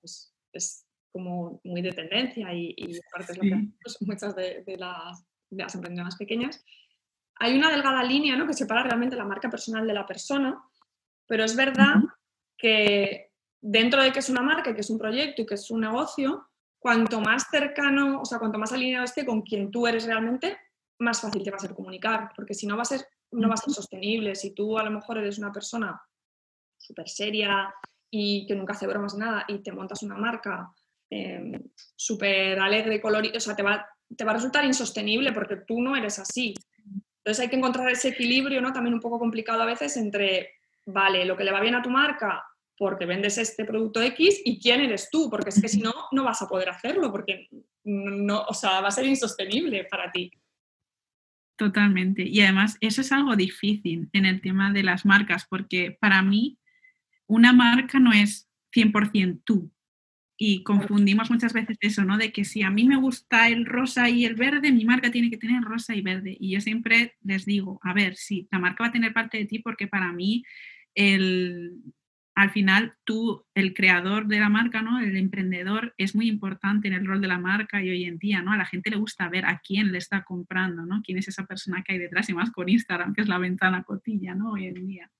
[0.00, 2.74] pues, es como muy de tendencia y,
[3.12, 3.68] aparte es lo que
[4.00, 6.64] muchas de, las, de las emprendedoras pequeñas,
[7.36, 8.48] hay una delgada línea ¿no?
[8.48, 10.60] que separa realmente la marca personal de la persona,
[11.28, 12.02] pero es verdad
[12.60, 15.80] que dentro de que es una marca, que es un proyecto y que es un
[15.80, 20.58] negocio, cuanto más cercano, o sea, cuanto más alineado esté con quien tú eres realmente,
[20.98, 23.54] más fácil te va a ser comunicar, porque si no va a ser, no va
[23.54, 24.34] a ser sostenible.
[24.34, 26.00] Si tú a lo mejor eres una persona
[26.76, 27.72] súper seria
[28.10, 30.72] y que nunca hace bromas de nada y te montas una marca
[31.10, 31.52] em,
[31.96, 35.80] súper alegre y colorida, o sea, te va, te va a resultar insostenible porque tú
[35.80, 36.54] no eres así.
[37.18, 38.72] Entonces hay que encontrar ese equilibrio, ¿no?
[38.72, 40.54] También un poco complicado a veces entre,
[40.86, 42.44] vale, lo que le va bien a tu marca
[42.80, 46.24] porque vendes este producto X y quién eres tú, porque es que si no, no
[46.24, 47.46] vas a poder hacerlo, porque
[47.84, 50.30] no, o sea, va a ser insostenible para ti.
[51.56, 52.22] Totalmente.
[52.26, 56.58] Y además, eso es algo difícil en el tema de las marcas, porque para mí
[57.26, 59.70] una marca no es 100% tú.
[60.38, 62.16] Y confundimos muchas veces eso, ¿no?
[62.16, 65.28] De que si a mí me gusta el rosa y el verde, mi marca tiene
[65.28, 66.34] que tener rosa y verde.
[66.40, 69.44] Y yo siempre les digo, a ver, sí, la marca va a tener parte de
[69.44, 70.42] ti porque para mí
[70.94, 71.74] el,
[72.34, 75.00] al final tú, el creador de la marca, ¿no?
[75.00, 78.42] el emprendedor, es muy importante en el rol de la marca y hoy en día,
[78.42, 78.52] ¿no?
[78.52, 81.02] A la gente le gusta ver a quién le está comprando, ¿no?
[81.04, 83.82] Quién es esa persona que hay detrás y más con Instagram, que es la ventana
[83.82, 84.52] cotilla, ¿no?
[84.52, 85.10] Hoy en día.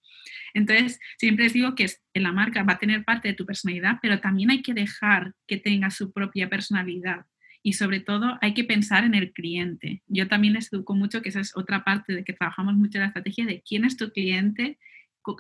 [0.55, 4.21] Entonces, siempre les digo que la marca va a tener parte de tu personalidad, pero
[4.21, 7.27] también hay que dejar que tenga su propia personalidad.
[7.63, 10.03] Y sobre todo hay que pensar en el cliente.
[10.07, 13.03] Yo también les educo mucho que esa es otra parte de que trabajamos mucho en
[13.03, 14.79] la estrategia de quién es tu cliente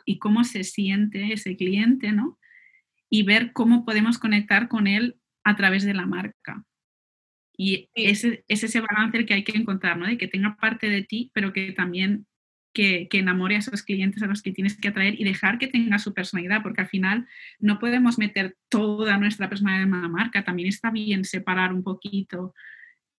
[0.04, 2.38] y cómo se siente ese cliente, ¿no?
[3.08, 6.64] Y ver cómo podemos conectar con él a través de la marca.
[7.56, 10.06] Y ese, es ese balance el que hay que encontrar, ¿no?
[10.06, 12.26] De que tenga parte de ti, pero que también
[12.72, 15.66] que, que, enamore a esos clientes a los que tienes que atraer y dejar que
[15.66, 17.26] tenga su personalidad, porque al final
[17.58, 22.54] no podemos meter toda nuestra personalidad en una marca, también está bien separar un poquito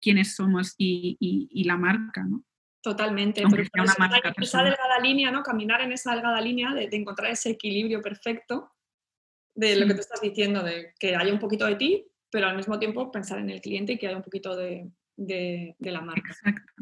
[0.01, 2.45] quiénes somos y, y la marca, ¿no?
[2.83, 3.85] Totalmente, pero
[4.43, 5.43] esa, delgada línea, ¿no?
[5.43, 8.73] Caminar en esa delgada línea de, encontrar ese equilibrio perfecto
[9.55, 12.57] de lo que te estás diciendo, de que haya un poquito de ti, pero al
[12.57, 14.91] mismo tiempo pensar en el cliente y que haya un poquito de,
[15.79, 16.31] la marca.
[16.31, 16.73] Exacto.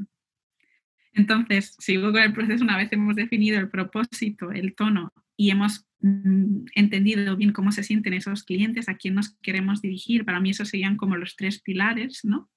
[1.14, 5.88] Entonces, sigo con el proceso, una vez hemos definido el propósito, el tono y hemos
[6.00, 10.50] mm, entendido bien cómo se sienten esos clientes, a quién nos queremos dirigir, para mí
[10.50, 12.48] esos serían como los tres pilares, ¿no?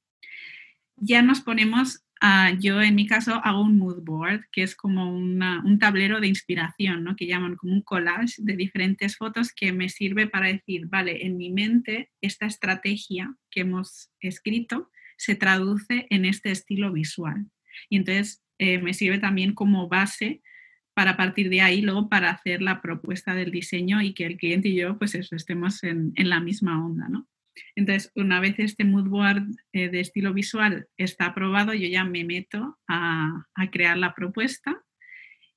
[0.98, 5.12] Ya nos ponemos Ah, yo en mi caso hago un mood board, que es como
[5.12, 7.16] un tablero de inspiración, ¿no?
[7.16, 11.36] que llaman como un collage de diferentes fotos que me sirve para decir, vale, en
[11.38, 17.48] mi mente esta estrategia que hemos escrito se traduce en este estilo visual.
[17.90, 20.44] Y entonces eh, me sirve también como base
[20.94, 24.70] para partir de ahí luego para hacer la propuesta del diseño y que el cliente
[24.70, 27.28] y yo pues estemos en, en la misma onda, ¿no?
[27.76, 29.44] Entonces, una vez este mood board
[29.74, 34.82] eh, de estilo visual está aprobado, yo ya me meto a, crear la propuesta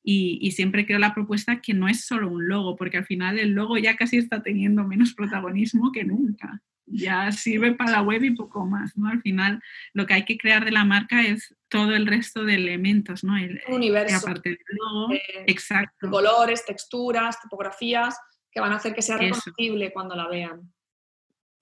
[0.03, 3.53] y, siempre creo la propuesta que no es solo un logo, porque al final el
[3.53, 6.63] logo ya casi está teniendo menos protagonismo que nunca.
[6.87, 9.09] Ya sirve para la web y poco más, ¿no?
[9.09, 9.63] Al final
[9.95, 13.39] lo que hay que crear de la marca es todo el resto de elementos, ¿no?
[13.39, 14.19] El, universo.
[14.19, 16.11] Aparte del logo, eh, exacto.
[16.11, 18.19] Colores, texturas, tipografías
[18.55, 20.73] que van a hacer que sea reconocible cuando la vean.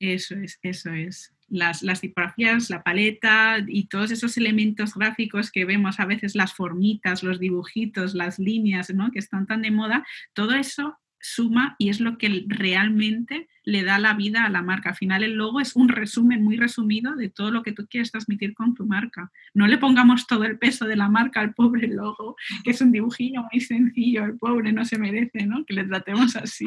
[0.02, 1.32] Eso es, eso es.
[1.48, 6.54] Las, las, tipografías, la paleta y todos esos elementos gráficos que vemos a veces, las
[6.54, 9.12] formitas, los dibujitos, las líneas, ¿no?
[9.12, 13.98] que están tan de moda, todo eso suma y es lo que realmente le da
[13.98, 14.90] la vida a la marca.
[14.90, 18.10] Al final el logo es un resumen muy resumido de todo lo que tú quieres
[18.10, 19.30] transmitir con tu marca.
[19.54, 22.92] No le pongamos todo el peso de la marca al pobre logo, que es un
[22.92, 25.64] dibujillo muy sencillo, el pobre no se merece, ¿no?
[25.64, 26.66] Que le tratemos así.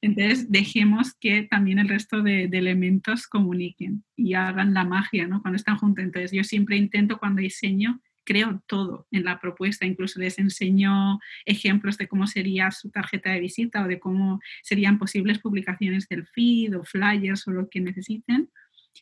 [0.00, 5.40] Entonces dejemos que también el resto de, elementos comuniquen y hagan la magia, ¿no?
[5.40, 6.04] Cuando están juntos.
[6.04, 11.96] Entonces yo siempre intento cuando diseño creo todo en la propuesta, incluso les enseño ejemplos
[11.96, 16.76] de cómo sería su tarjeta de visita o de cómo serían posibles publicaciones del feed
[16.76, 18.50] o flyers o lo que necesiten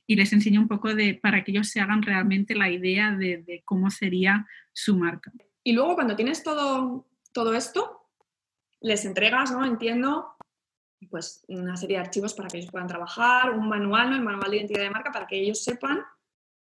[0.07, 3.63] y les enseño un poco de para que ellos se hagan realmente la idea de,
[3.65, 5.33] cómo sería su marca.
[5.65, 8.07] Y luego cuando tienes todo, todo esto,
[8.81, 9.65] les entregas, ¿no?
[9.65, 10.37] Entiendo,
[11.11, 14.59] pues una serie de archivos para que ellos puedan trabajar, un manual, el manual de
[14.59, 16.05] identidad de marca, para que ellos sepan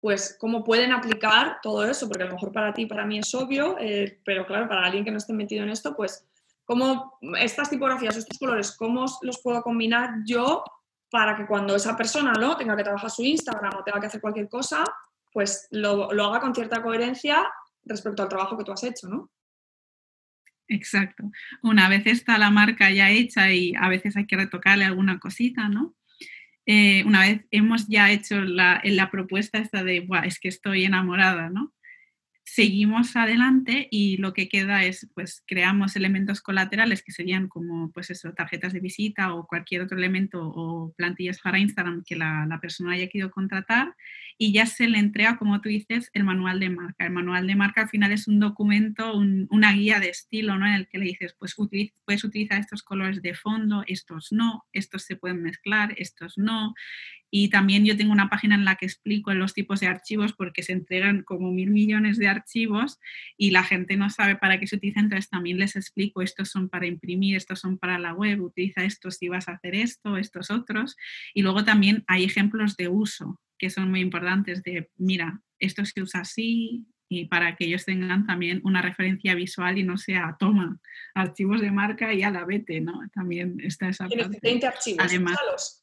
[0.01, 3.33] pues cómo pueden aplicar todo eso, porque a lo mejor para ti, para mí es
[3.35, 6.27] obvio, eh, pero claro, para alguien que no esté metido en esto, pues
[6.65, 10.63] cómo estas tipografías, estos colores, cómo los puedo combinar yo
[11.11, 12.57] para que cuando esa persona ¿no?
[12.57, 14.83] tenga que trabajar su Instagram o tenga que hacer cualquier cosa,
[15.31, 17.47] pues lo, lo haga con cierta coherencia
[17.83, 19.29] respecto al trabajo que tú has hecho, ¿no?
[20.67, 21.29] Exacto.
[21.61, 25.67] Una vez está la marca ya hecha y a veces hay que retocarle alguna cosita,
[25.67, 25.95] ¿no?
[26.65, 31.49] Eh, una vez hemos ya hecho la, la propuesta esta de, es que estoy enamorada,
[31.49, 31.73] ¿no?
[32.43, 38.09] Seguimos adelante y lo que queda es, pues, creamos elementos colaterales que serían como, pues
[38.09, 42.93] eso, tarjetas de visita o cualquier otro elemento o plantillas para Instagram que la, persona
[42.93, 43.95] haya querido contratar
[44.37, 47.05] y ya se le entrega, como tú dices, el manual de marca.
[47.05, 50.67] El manual de marca al final es un documento, una guía de estilo, ¿no?
[50.67, 51.55] En el que le dices, pues,
[52.05, 56.73] puedes utilizar estos colores de fondo, estos no, estos se pueden mezclar, estos no,
[57.31, 60.63] y también yo tengo una página en la que explico los tipos de archivos porque
[60.63, 62.99] se entregan como mil millones de archivos
[63.37, 66.67] y la gente no sabe para qué se utilizan, entonces también les explico, estos son
[66.69, 70.51] para imprimir, estos son para la web, utiliza estos si vas a hacer esto, estos
[70.51, 70.97] otros.
[71.33, 76.01] Y luego también hay ejemplos de uso que son muy importantes de, mira, esto se
[76.01, 80.79] usa así, y para que ellos tengan también una referencia visual y no sea, toma,
[81.13, 83.01] archivos de marca y a la vete, ¿no?
[83.13, 84.39] También está esa parte.
[84.41, 85.80] 20 archivos, Además,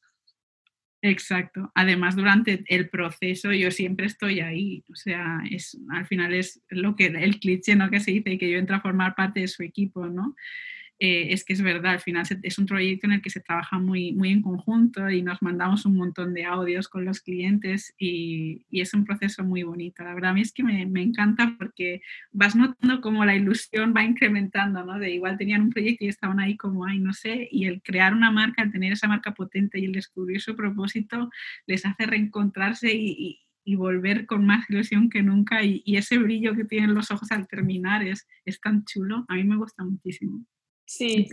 [1.01, 1.71] Exacto.
[1.75, 4.85] Además, durante el proceso yo siempre estoy ahí.
[4.91, 7.91] O sea, es, al final es lo que el cliché ¿no?
[7.91, 10.35] que se dice, que yo entro a formar parte de su equipo, ¿no?
[11.01, 13.79] Eh, es que es verdad, al final es un proyecto en el que se trabaja
[13.79, 18.67] muy, muy en conjunto y nos mandamos un montón de audios con los clientes y,
[18.69, 20.03] y es un proceso muy bonito.
[20.03, 23.95] La verdad a mí es que me, me, encanta porque vas notando cómo la ilusión
[23.97, 24.99] va incrementando, ¿no?
[24.99, 28.13] De igual tenían un proyecto y estaban ahí como, ay, no sé, y el crear
[28.13, 31.31] una marca, el tener esa marca potente y el descubrir su propósito
[31.67, 36.57] les hace reencontrarse y, y volver con más ilusión que nunca y, y, ese brillo
[36.57, 40.45] que tienen los ojos al terminar es, es tan chulo, a mí me gusta muchísimo.
[40.89, 41.29] Sí,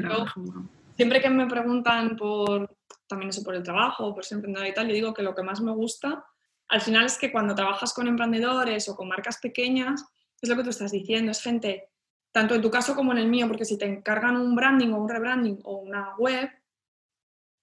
[0.96, 4.88] siempre que me preguntan por también eso por el trabajo, por ser emprendedor y tal,
[4.88, 6.26] yo digo que lo que más me gusta
[6.68, 10.04] al final es que cuando trabajas con emprendedores o con marcas pequeñas,
[10.42, 11.90] es lo que tú estás diciendo, es gente,
[12.32, 15.02] tanto en tu caso como en el mío, porque si te encargan un branding o
[15.02, 16.50] un rebranding o una web,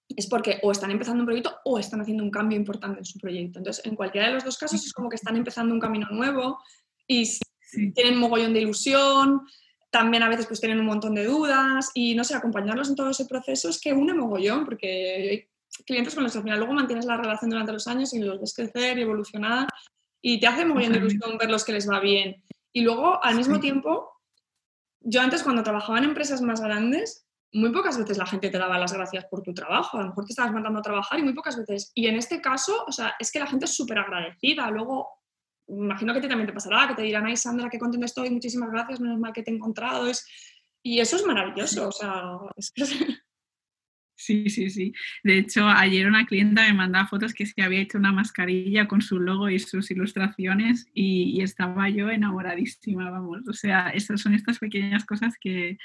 [0.09, 3.19] es porque o están empezando un proyecto o están haciendo un cambio importante en su
[3.19, 3.59] proyecto.
[3.59, 6.59] Entonces, en cualquiera de los dos casos es como que están empezando un camino nuevo
[7.07, 7.29] y
[7.93, 9.41] tienen mogollón de ilusión,
[9.93, 13.11] también a veces pues tienen un montón de dudas y no sé, acompañarlos en todo
[13.11, 15.47] ese proceso es que une mogollón porque hay
[15.85, 18.41] clientes con los que al final luego mantienes la relación durante los años y los
[18.41, 19.67] ves crecer y evolucionar
[20.19, 22.43] y te hace mogollón de ilusión ver los que les va bien.
[22.71, 24.09] Y luego, al mismo tiempo,
[24.99, 28.79] yo antes cuando trabajaba en empresas más grandes, muy pocas veces la gente te daba
[28.79, 31.35] las gracias por tu trabajo, a lo mejor te estabas mandando a trabajar y muy
[31.35, 31.91] pocas veces.
[31.93, 34.71] Y en este caso, o sea, es que la gente es súper agradecida.
[34.71, 35.07] Luego
[35.67, 38.71] imagino que ti también te pasará, que te dirán, ay Sandra, qué contenta estoy, muchísimas
[38.71, 40.07] gracias, menos mal que te he encontrado.
[40.07, 40.25] Es...
[40.83, 42.83] Y eso es maravilloso, o sea, es que...
[44.15, 44.93] Sí, sí, sí.
[45.23, 49.01] De hecho, ayer una clienta me mandaba fotos que se había hecho una mascarilla con
[49.01, 53.47] su logo y sus ilustraciones y, estaba yo enamoradísima, vamos.
[53.49, 55.77] O sea, estas son estas pequeñas cosas que,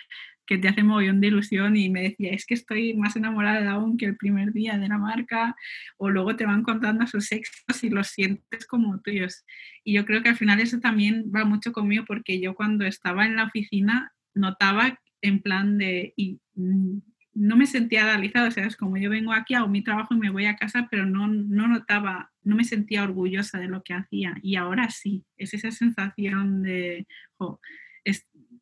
[0.48, 3.98] que te hacen mogollón de ilusión y me decía, es que estoy más enamorada aún
[3.98, 5.54] que el primer día de la marca
[5.98, 9.44] o luego te van contando sus éxitos y los sientes como tuyos.
[9.84, 13.26] Y yo creo que al final eso también va mucho conmigo porque yo cuando estaba
[13.26, 16.14] en la oficina notaba en plan de...
[16.16, 16.98] Y, mm,
[17.34, 20.18] no me sentía realizada, o sea, es como yo vengo aquí, hago mi trabajo y
[20.18, 23.94] me voy a casa, pero no, no notaba, no me sentía orgullosa de lo que
[23.94, 24.34] hacía.
[24.42, 27.06] Y ahora sí, es esa sensación de,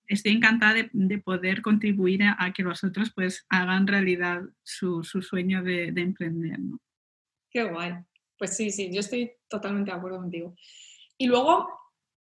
[0.08, 5.92] estoy encantada de, poder contribuir a, que los otros pues hagan realidad su, sueño de,
[5.96, 6.58] emprender.
[6.58, 6.78] ¿no?
[7.50, 7.94] Qué guay.
[8.38, 10.54] Pues sí, sí, yo estoy totalmente de acuerdo contigo.
[11.18, 11.68] Y luego,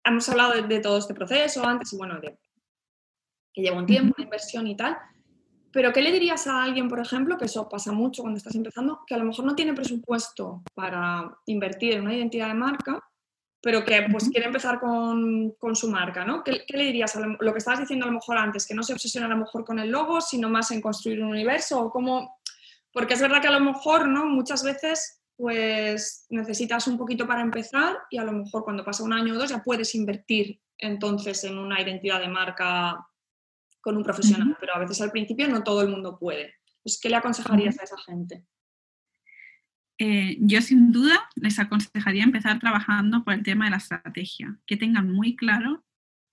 [0.04, 2.38] hemos hablado de, todo este proceso antes y bueno, de
[3.52, 4.96] que lleva un tiempo, una inversión y tal.
[5.72, 9.00] Pero ¿qué le dirías a alguien, por ejemplo, que eso pasa mucho cuando estás empezando,
[9.06, 13.07] que a lo mejor no tiene presupuesto para invertir en una identidad de marca,
[13.60, 16.44] pero que pues quiere empezar con, con su marca, ¿no?
[16.44, 18.82] ¿Qué, ¿Qué, le dirías a lo, que estabas diciendo a lo mejor antes, que no
[18.82, 21.90] se obsesiona a lo mejor con el logo, sino más en construir un universo o
[21.90, 22.38] cómo...
[22.92, 24.26] Porque es verdad que a lo mejor, ¿no?
[24.26, 29.12] Muchas veces pues necesitas un poquito para empezar y a lo mejor cuando pasa un
[29.12, 33.06] año o dos ya puedes invertir entonces en una identidad de marca
[33.80, 36.54] con un profesional, pero a veces al principio no todo el mundo puede.
[36.82, 38.44] Pues, ¿Qué le aconsejarías a esa gente?
[39.98, 44.76] Eh, yo sin duda les aconsejaría empezar trabajando por el tema de la estrategia, que
[44.76, 45.84] tengan muy claro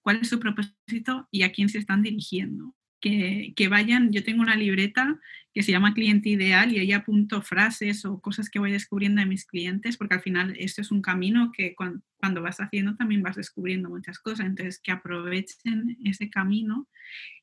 [0.03, 2.75] cuál es su propósito y a quién se están dirigiendo.
[3.01, 5.19] Que, vayan, yo tengo una libreta
[5.53, 9.27] que se llama cliente ideal y ahí apunto frases o cosas que voy descubriendo de
[9.27, 13.21] mis clientes, porque al final esto es un camino que cuando, cuando vas haciendo también
[13.21, 14.47] vas descubriendo muchas cosas.
[14.47, 16.87] Entonces, que aprovechen ese camino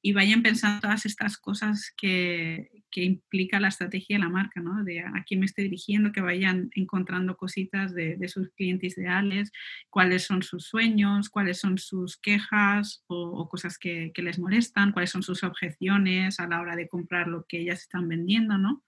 [0.03, 4.83] y vayan pensando todas estas cosas que, que implica la estrategia de la marca, ¿no?
[4.83, 9.53] De a quién me estoy dirigiendo, que vayan encontrando cositas de, de sus clientes ideales,
[9.89, 14.91] cuáles son sus sueños, cuáles son sus quejas o, o cosas que, que, les molestan,
[14.91, 18.83] cuáles son sus objeciones a la hora de comprar lo que ellas están vendiendo, ¿no?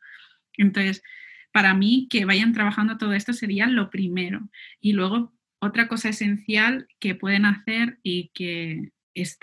[0.57, 1.05] Entonces,
[1.53, 4.49] para mí, que vayan trabajando todo esto sería lo primero.
[4.81, 5.33] Y luego,
[5.65, 9.39] otra cosa esencial que pueden hacer y que es,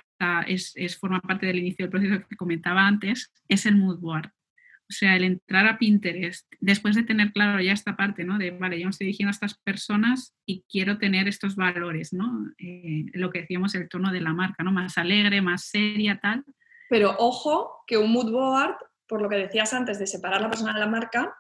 [1.00, 4.28] forma parte del inicio del proceso que comentaba antes, es el mood board.
[4.28, 8.38] O sea, el entrar a Pinterest, después de tener claro ya esta parte, ¿no?
[8.38, 12.52] De, vale, yo me estoy dirigiendo a estas personas y quiero tener estos valores, ¿no?
[12.58, 14.74] Eh, lo que decíamos, el tono de la marca, ¿no?
[14.74, 16.44] Más alegre, más seria, tal.
[16.90, 18.76] Pero ojo, que un mood board,
[19.08, 21.38] por lo que decías antes de separar la persona de la marca,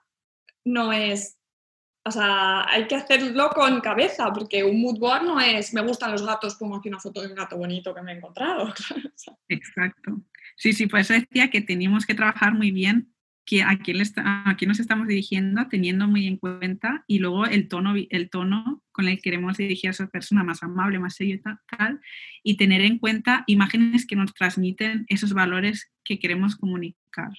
[0.63, 1.37] no es,
[2.03, 6.11] o sea, hay que hacerlo con cabeza, porque un mood board no es, me gustan
[6.11, 8.73] los gatos, pongo aquí una foto de un gato bonito que me he encontrado.
[9.49, 10.21] Exacto.
[10.55, 13.13] Sí, sí, pues decía que teníamos que trabajar muy bien
[13.45, 17.45] que a quién, está, a quién nos estamos dirigiendo, teniendo muy en cuenta, y luego
[17.45, 21.15] el tono, el tono con el que queremos dirigir a esa persona más amable, más
[21.15, 21.39] serio
[21.77, 21.99] tal,
[22.43, 27.31] y tener en cuenta imágenes que nos transmiten esos valores que queremos comunicar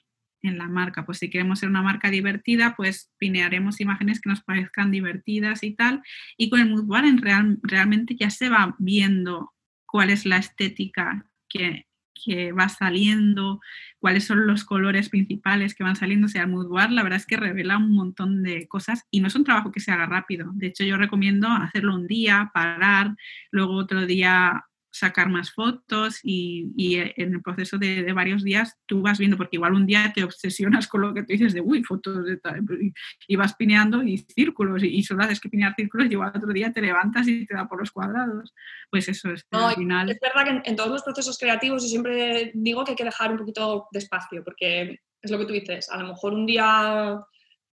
[0.43, 1.05] en la marca.
[1.07, 5.74] Pues si queremos ser una marca divertida, pues pinearemos imágenes que nos parezcan divertidas y
[5.74, 6.03] tal,
[6.36, 9.53] y con el mood en real, realmente ya se va viendo
[9.86, 11.86] cuál es la estética que
[12.24, 13.61] que va saliendo,
[13.99, 16.26] cuáles son los colores principales que van saliendo.
[16.26, 19.28] O sea, el mood la verdad es que revela un montón de cosas y no
[19.28, 20.51] es un trabajo que se haga rápido.
[20.55, 23.14] De hecho, yo recomiendo hacerlo un día, parar,
[23.51, 28.78] luego otro día sacar más fotos y, y en el proceso de, de, varios días
[28.86, 31.62] tú vas viendo, porque igual un día te obsesionas con lo que tú dices de,
[31.62, 32.93] uy, fotos de tal, y,
[33.26, 36.53] y vas pineando y círculos, y, y, solo haces que pinear círculos y igual otro
[36.53, 38.55] día te levantas y te da por los cuadrados.
[38.90, 40.11] Pues eso es, no, al final...
[40.11, 43.05] Es verdad que en, en, todos los procesos creativos yo siempre digo que hay que
[43.05, 46.45] dejar un poquito de espacio, porque es lo que tú dices, a lo mejor un
[46.45, 47.18] día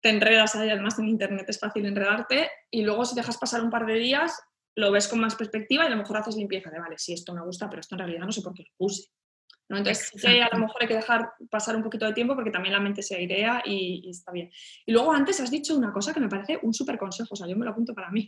[0.02, 3.86] te enredas además en internet es fácil enredarte, y luego si dejas pasar un par
[3.86, 4.40] de días
[4.80, 7.34] lo ves con más perspectiva y a lo mejor haces limpieza de, vale, sí, esto
[7.34, 9.10] me gusta, pero esto en realidad no sé por qué lo puse.
[9.70, 9.78] ¿no?
[9.78, 12.74] Entonces, sí, a lo mejor hay que dejar pasar un poquito de tiempo porque también
[12.74, 14.50] la mente se airea y, y está bien.
[14.86, 17.48] Y luego antes has dicho una cosa que me parece un súper consejo, o sea,
[17.48, 18.28] yo me lo apunto para mí,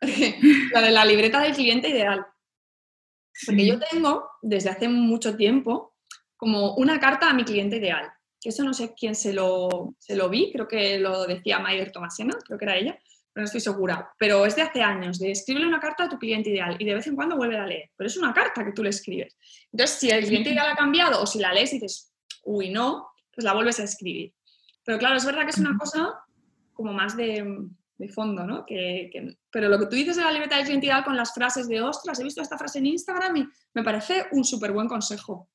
[0.72, 2.26] la de la libreta del cliente ideal.
[3.46, 3.68] Porque sí.
[3.68, 5.96] yo tengo desde hace mucho tiempo
[6.36, 8.10] como una carta a mi cliente ideal,
[8.40, 11.90] que eso no sé quién se lo, se lo vi, creo que lo decía Mayer
[11.90, 12.98] Tomasena, creo que era ella,
[13.34, 16.50] no estoy segura, pero es de hace años, de escribirle una carta a tu cliente
[16.50, 18.82] ideal y de vez en cuando vuelve a leer, pero es una carta que tú
[18.82, 19.36] le escribes.
[19.72, 22.12] Entonces, si el cliente ideal ha cambiado o si la lees y dices,
[22.44, 24.32] uy, no, pues la vuelves a escribir.
[24.84, 26.14] Pero claro, es verdad que es una cosa
[26.72, 27.44] como más de,
[27.98, 28.64] de fondo, ¿no?
[28.66, 31.32] Que, que, pero lo que tú dices de la libertad del cliente ideal con las
[31.32, 34.88] frases de, ostras, he visto esta frase en Instagram y me parece un súper buen
[34.88, 35.48] consejo.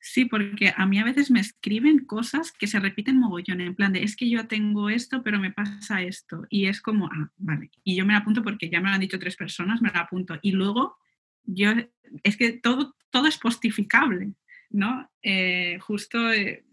[0.00, 3.92] Sí, porque a mí a veces me escriben cosas que se repiten mogollón, en plan
[3.92, 6.46] de, es que yo tengo esto, pero me pasa esto.
[6.48, 7.70] Y es como, ah, vale.
[7.82, 10.00] Y yo me la apunto porque ya me lo han dicho tres personas, me la
[10.00, 10.38] apunto.
[10.40, 10.96] Y luego,
[11.44, 11.72] yo,
[12.22, 14.34] es que todo, todo es postificable,
[14.70, 15.10] ¿no?
[15.22, 16.64] Eh, justo eh,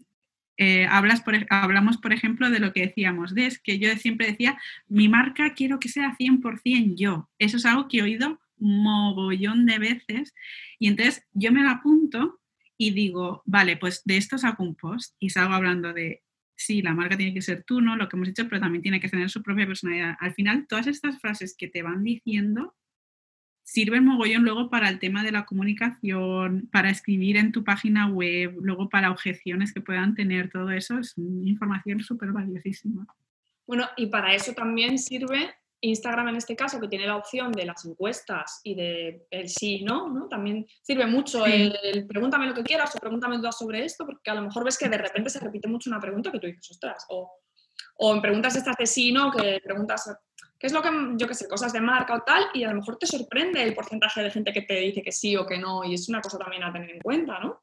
[0.56, 4.28] eh, hablas por, hablamos, por ejemplo, de lo que decíamos, de es que yo siempre
[4.28, 4.58] decía,
[4.88, 7.28] mi marca quiero que sea 100% yo.
[7.38, 10.34] Eso es algo que he oído mogollón de veces.
[10.78, 12.40] Y entonces yo me la apunto
[12.78, 16.22] y digo, vale, pues de esto saco un post y salgo hablando de,
[16.56, 17.96] sí, la marca tiene que ser tú, ¿no?
[17.96, 20.16] Lo que hemos dicho, pero también tiene que tener su propia personalidad.
[20.20, 22.74] Al final, todas estas frases que te van diciendo
[23.62, 28.54] sirven mogollón luego para el tema de la comunicación, para escribir en tu página web,
[28.60, 33.06] luego para objeciones que puedan tener, todo eso es información súper valiosísima.
[33.66, 37.66] Bueno, y para eso también sirve Instagram en este caso, que tiene la opción de
[37.66, 40.28] las encuestas y de el sí no, ¿no?
[40.28, 41.52] También sirve mucho sí.
[41.52, 44.64] el, el, pregúntame lo que quieras o pregúntame dudas sobre esto, porque a lo mejor
[44.64, 47.30] ves que de repente se repite mucho una pregunta que tú dices, ostras, o,
[47.96, 50.16] o en preguntas estas de sí no, que preguntas,
[50.58, 52.46] ¿qué es lo que, yo qué sé, cosas de marca o tal?
[52.54, 55.36] Y a lo mejor te sorprende el porcentaje de gente que te dice que sí
[55.36, 57.62] o que no, y es una cosa también a tener en cuenta, ¿no?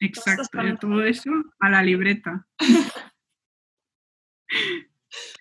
[0.00, 0.48] Exacto,
[0.80, 2.46] todo eso a la libreta.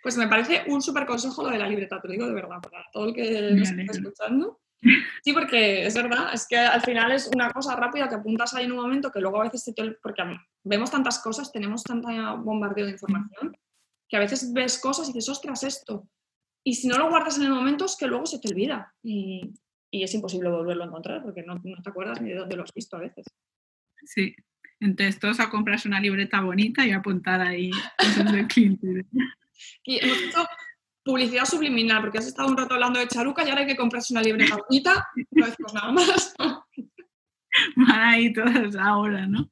[0.02, 2.60] Pues me parece un súper consejo lo de la libreta, te lo digo de verdad,
[2.62, 4.60] para todo el que nos está escuchando.
[5.24, 8.66] Sí, porque es verdad, es que al final es una cosa rápida que apuntas ahí
[8.66, 9.92] en un momento que luego a veces te...
[10.02, 10.24] Porque
[10.64, 13.58] vemos tantas cosas, tenemos tanta bombardeo de información,
[14.08, 16.08] que a veces ves cosas y dices, ostras, esto.
[16.64, 18.94] Y si no lo guardas en el momento es que luego se te olvida.
[19.04, 19.54] Y,
[19.92, 22.64] y es imposible volverlo a encontrar porque no, no, te acuerdas ni de dónde lo
[22.64, 23.26] has visto a veces.
[24.06, 24.36] Sí,
[24.80, 29.06] entonces todos a comprarse una libreta bonita y apuntar ahí cosas del cliente.
[29.84, 30.45] Y hemos hecho
[31.03, 34.14] publicidad subliminal, porque has estado un rato hablando de charuca y ahora hay que comprarse
[34.14, 36.34] una libreta bonita, no decimos nada más.
[37.76, 39.49] Van ahí todas ahora, ¿no?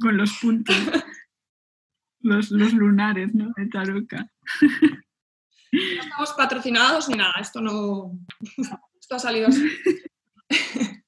[0.00, 0.76] Con los puntos,
[2.20, 3.52] los, los lunares, ¿no?
[3.56, 4.28] De charuca.
[5.72, 8.12] No estamos patrocinados ni nada, esto no.
[9.00, 9.68] Esto ha salido así.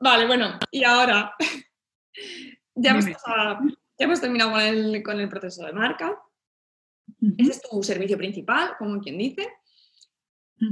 [0.00, 1.34] Vale, bueno, y ahora
[2.74, 3.58] ya hemos, ya
[3.98, 6.18] hemos terminado con el, con el, proceso de marca.
[7.38, 9.46] Ese es tu servicio principal, como quien dice,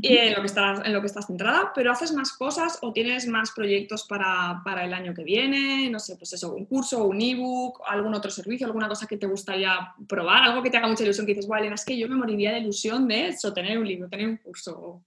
[0.03, 2.93] y en, lo que estás, en lo que estás centrada, pero haces más cosas o
[2.93, 7.05] tienes más proyectos para, para el año que viene, no sé, pues eso, un curso,
[7.05, 10.89] un ebook, algún otro servicio, alguna cosa que te gustaría probar, algo que te haga
[10.89, 13.79] mucha ilusión, que dices, bueno, es que yo me moriría de ilusión de eso, tener
[13.79, 15.03] un libro, tener un curso.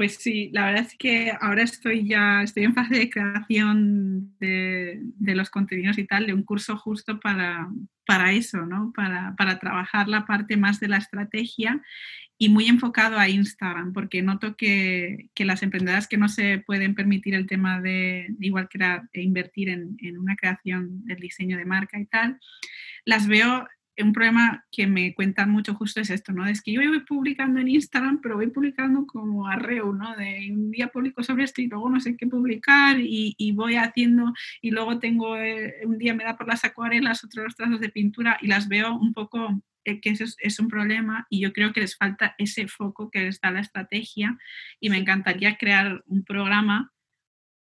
[0.00, 5.02] Pues sí, la verdad es que ahora estoy ya, estoy en fase de creación de,
[5.18, 7.68] los contenidos y tal, de un curso justo para,
[8.06, 8.94] para eso, ¿no?
[8.96, 11.82] Para, para, trabajar la parte más de la estrategia
[12.38, 16.94] y muy enfocado a Instagram, porque noto que, que, las emprendedoras que no se pueden
[16.94, 21.66] permitir el tema de igual crear e invertir en, en una creación del diseño de
[21.66, 22.40] marca y tal,
[23.04, 23.68] las veo
[24.02, 26.46] un problema que me cuentan mucho justo es esto, ¿no?
[26.46, 30.16] Es que yo voy publicando en Instagram, pero voy publicando como arreo, ¿no?
[30.16, 33.76] De un día publico sobre esto y luego no sé qué publicar y, y voy
[33.76, 37.80] haciendo y luego tengo, eh, un día me da por las acuarelas, otros los trazos
[37.80, 41.40] de pintura y las veo un poco eh, que eso es, es, un problema y
[41.40, 44.38] yo creo que les falta ese foco que les da la estrategia
[44.78, 46.92] y me encantaría crear un programa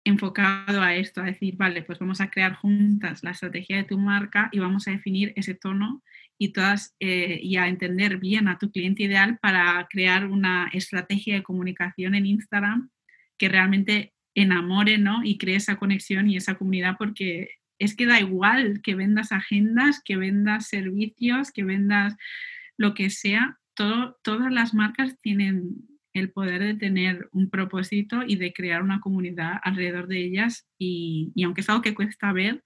[0.08, 3.98] enfocado a esto, a decir, vale, pues vamos a crear juntas la estrategia de tu
[3.98, 6.02] marca y vamos a definir ese tono
[6.38, 11.36] y todas eh, y a entender bien a tu cliente ideal para crear una estrategia
[11.36, 12.90] de comunicación en Instagram
[13.38, 15.24] que realmente enamore ¿no?
[15.24, 20.02] y cree esa conexión y esa comunidad porque es que da igual que vendas agendas,
[20.04, 22.16] que vendas servicios, que vendas
[22.78, 25.76] lo que sea, todo, todas las marcas tienen
[26.14, 31.32] el poder de tener un propósito y de crear una comunidad alrededor de ellas y,
[31.36, 32.64] y aunque es algo que cuesta ver,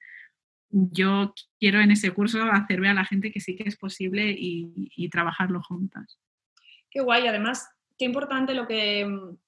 [0.72, 4.32] yo quiero en ese curso hacer ver a la gente que sí que es posible
[4.32, 6.19] y, y trabajarlo juntas.
[6.89, 9.07] Qué guay, además, qué importante lo que,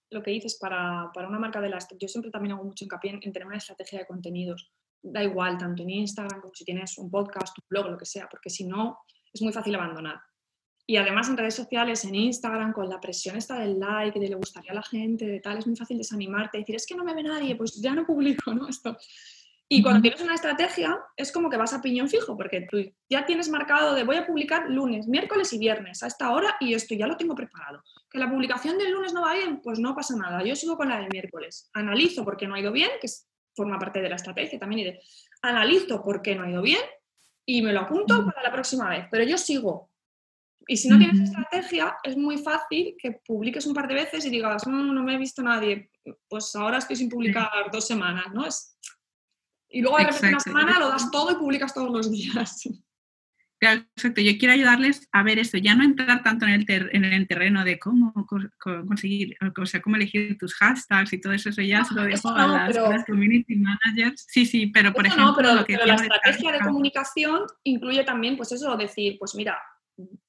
[0.10, 1.88] lo que dices para, para una marca de las...
[2.00, 4.72] Yo siempre también hago mucho hincapié en, en tener una estrategia de contenidos.
[5.02, 8.28] Da igual, tanto en Instagram como si tienes un podcast, un blog, lo que sea,
[8.30, 9.00] porque si no,
[9.34, 10.22] es muy fácil abandonar.
[10.86, 14.36] Y además en redes sociales, en Instagram, con la presión esta del like, de le
[14.36, 17.14] gustaría a la gente, de tal, es muy fácil desanimarte, decir, es que no me
[17.14, 18.68] ve nadie, pues ya no publico, ¿no?
[18.68, 18.98] Esto.
[19.78, 22.78] Y cuando tienes una estrategia, es como que vas a piñón fijo, porque tú
[23.10, 26.74] ya tienes marcado de voy a publicar lunes, miércoles y viernes a esta hora y
[26.74, 27.84] esto ya lo tengo preparado.
[28.10, 30.44] Que la publicación del lunes no va bien, pues no pasa nada.
[30.44, 31.70] Yo sigo con la del miércoles.
[31.74, 33.08] Analizo por qué no ha ido bien, que
[33.56, 35.00] forma parte de la estrategia también, y de
[35.42, 36.82] analizo por qué no ha ido bien
[37.46, 39.08] y me lo apunto para la próxima vez.
[39.10, 39.90] Pero yo sigo
[40.68, 44.30] y si no tienes estrategia, es muy fácil que publiques un par de veces y
[44.30, 45.90] digas, no, no me he visto nadie,
[46.30, 48.46] pues ahora estoy sin publicar dos semanas, ¿no?
[48.46, 48.78] Es...
[49.74, 52.70] Y luego de repente una semana lo das todo y publicas todos los días.
[53.60, 57.28] Exacto, yo quiero ayudarles a ver esto, ya no entrar tanto en el, en el
[57.28, 58.14] terreno de cómo
[58.60, 62.30] conseguir, o sea, cómo elegir tus hashtags y todo eso, eso ya se lo dejo
[62.30, 64.26] no, a, las, las, community managers.
[64.28, 65.28] Sí, sí, pero por ejemplo...
[65.28, 69.34] No, pero, lo que pero la estrategia de comunicación incluye también, pues eso, decir, pues
[69.34, 69.58] mira,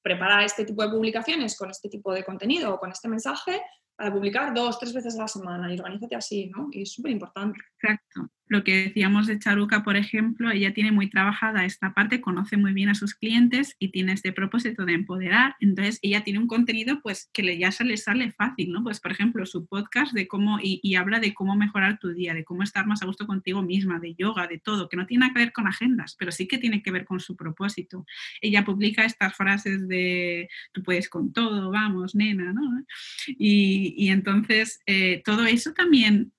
[0.01, 3.61] prepara este tipo de publicaciones con este tipo de contenido o con este mensaje
[3.97, 6.69] para publicar dos, tres veces a la semana y organízate así, ¿no?
[6.71, 7.59] Y es súper importante.
[7.81, 12.57] Exacto lo que decíamos de Charuca, por ejemplo, ella tiene muy trabajada esta parte, conoce
[12.57, 15.55] muy bien a sus clientes y tiene este propósito de empoderar.
[15.59, 18.83] Entonces, ella tiene un contenido pues que ya se le sale fácil, ¿no?
[18.83, 22.43] Pues, por ejemplo, su podcast de cómo, y, habla de cómo mejorar tu día, de
[22.43, 25.39] cómo estar más a gusto contigo misma, de yoga, de todo, que no tiene que
[25.39, 28.05] ver con agendas, pero sí que tiene que ver con su propósito.
[28.41, 32.85] Ella publica estas frases de tú puedes con todo, vamos, nena, ¿no?
[33.27, 36.31] Y, y entonces, eh, todo eso también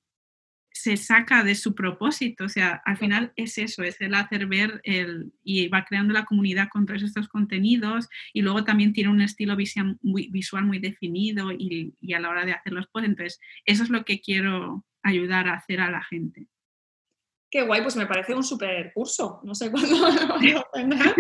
[0.76, 4.80] se saca de su propósito, o sea, al final es eso, es el hacer ver
[4.84, 9.22] el, y va creando la comunidad con todos estos contenidos y luego también tiene un
[9.22, 13.40] estilo visual muy, visual muy definido y, y, a la hora de hacerlos, pues entonces
[13.64, 16.46] eso es lo que quiero ayudar a hacer a la gente.
[17.50, 21.14] Qué guay, pues me parece un super curso, no sé cuándo lo voy a aprender.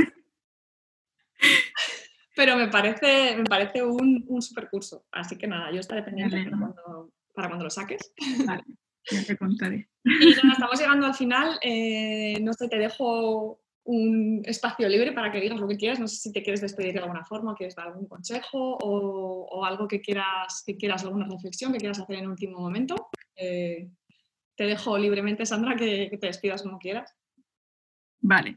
[2.34, 6.44] Pero me parece, me parece un, un super curso, así que nada, yo estaré pendiente
[6.44, 8.12] para cuando, para cuando lo saques.
[8.44, 8.62] Vale.
[9.10, 9.88] Ya te contaré.
[10.04, 11.58] Y bueno, estamos llegando al final.
[11.62, 16.00] Eh, no sé, te dejo un espacio libre para que digas lo que quieras.
[16.00, 19.64] No sé si te quieres despedir de alguna forma, quieres dar algún consejo o, o
[19.64, 23.08] algo que quieras, que quieras, alguna reflexión que quieras hacer en último momento.
[23.36, 23.88] Eh,
[24.56, 27.14] te dejo libremente, Sandra, que, que te despidas como quieras.
[28.20, 28.56] Vale,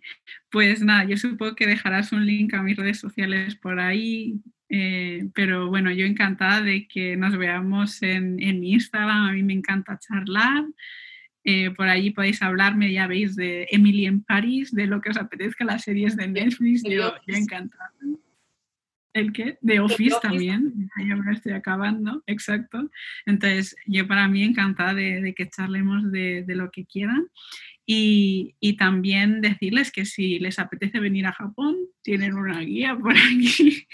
[0.50, 5.28] pues nada, yo supongo que dejarás un link a mis redes sociales por ahí Eh,
[5.34, 9.54] pero bueno, yo encantada de que nos veamos en, en mi Instagram, a mí me
[9.54, 10.64] encanta charlar.
[11.44, 15.18] Eh, por allí podéis hablarme, ya veis, de Emily en París, de lo que os
[15.18, 17.92] apetezca, las series de Netflix, yo, yo encantada.
[19.14, 19.58] ¿El qué?
[19.62, 22.92] De Office, también, yo me estoy acabando, exacto.
[23.26, 27.28] Entonces, yo para mí encantada de, de que charlemos de, de, lo que quieran.
[27.92, 33.16] Y, y, también decirles que si les apetece venir a Japón, tienen una guía por
[33.18, 33.88] aquí.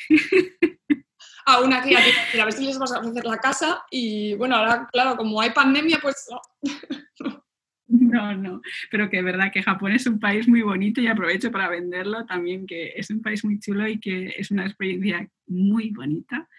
[1.46, 2.00] A una guía,
[2.42, 3.86] a ver si les vas a ofrecer la casa.
[3.90, 6.28] Y bueno, ahora, claro, como hay pandemia, pues
[7.88, 11.50] No, no, pero que es verdad que Japón es un país muy bonito y aprovecho
[11.50, 15.92] para venderlo también, que es un país muy chulo y que es una experiencia muy
[15.92, 16.50] bonita.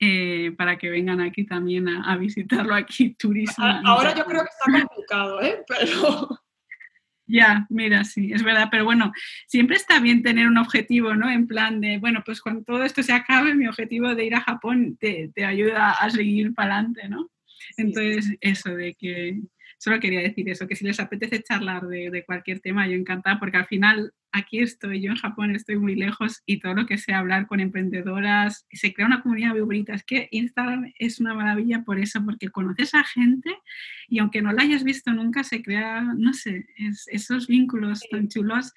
[0.00, 3.62] Eh, para que vengan aquí también a, a visitarlo aquí, turismo.
[3.84, 5.62] Ahora yo creo que está complicado, ¿eh?
[5.68, 6.41] Pero...
[7.32, 9.10] Ya, mira, sí, es verdad, pero bueno,
[9.46, 11.30] siempre está bien tener un objetivo, ¿no?
[11.30, 14.42] En plan de, bueno, pues cuando todo esto se acabe, mi objetivo de ir a
[14.42, 17.30] Japón te, te ayuda a seguir para adelante, ¿no?
[17.78, 19.40] Entonces, eso de que,
[19.82, 23.40] solo quería decir eso, que si les apetece charlar de, de, cualquier tema, yo encantada,
[23.40, 26.98] porque al final aquí estoy, yo en Japón estoy muy lejos y todo lo que
[26.98, 29.92] sea hablar con emprendedoras, se crea una comunidad muy bonita.
[29.94, 33.50] Es que Instagram es una maravilla por eso, porque conoces a gente
[34.06, 38.08] y aunque no la hayas visto nunca, se crea, no sé, es, esos vínculos sí.
[38.08, 38.72] tan chulos.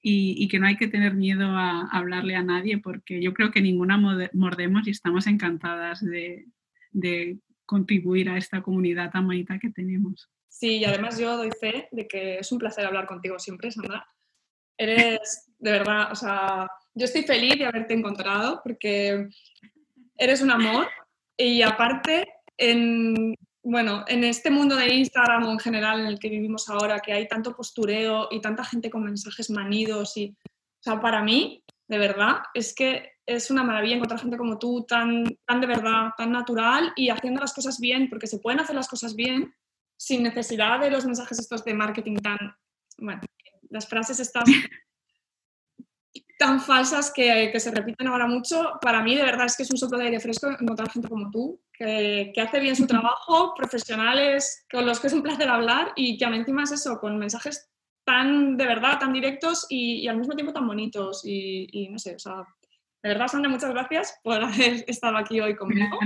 [0.00, 3.34] Y, y, que no hay que tener miedo a, a, hablarle a nadie porque yo
[3.34, 3.98] creo que ninguna
[4.32, 6.46] mordemos y estamos encantadas de,
[6.92, 10.30] de contribuir a esta comunidad tan bonita que tenemos.
[10.48, 14.06] Sí, y además yo doy fe de que es un placer hablar contigo siempre, Sandra.
[14.76, 19.28] Eres, de verdad, o sea, yo estoy feliz de haberte encontrado porque
[20.16, 20.88] eres un amor
[21.36, 26.68] y aparte, en, bueno, en este mundo de Instagram en general en el que vivimos
[26.68, 31.22] ahora, que hay tanto postureo y tanta gente con mensajes manidos y, o sea, para
[31.22, 35.66] mí, de verdad, es que es una maravilla encontrar gente como tú, tan, tan de
[35.66, 39.54] verdad, tan natural y haciendo las cosas bien, porque se pueden hacer las cosas bien
[39.98, 42.38] sin necesidad de los mensajes estos de marketing tan,
[42.98, 43.20] bueno,
[43.68, 44.44] las frases estas
[46.38, 49.70] tan falsas que, que, se repiten ahora mucho, para mí de verdad es que es
[49.70, 53.54] un soplo de aire fresco encontrar gente como tú, que, que hace bien su trabajo,
[53.56, 57.68] profesionales con los que es un placer hablar y que encima es eso, con mensajes
[58.04, 61.98] tan de verdad, tan directos y, y al mismo tiempo tan bonitos y, y, no
[61.98, 62.44] sé, o sea,
[63.02, 65.98] de verdad Sandra, muchas gracias por haber estado aquí hoy conmigo.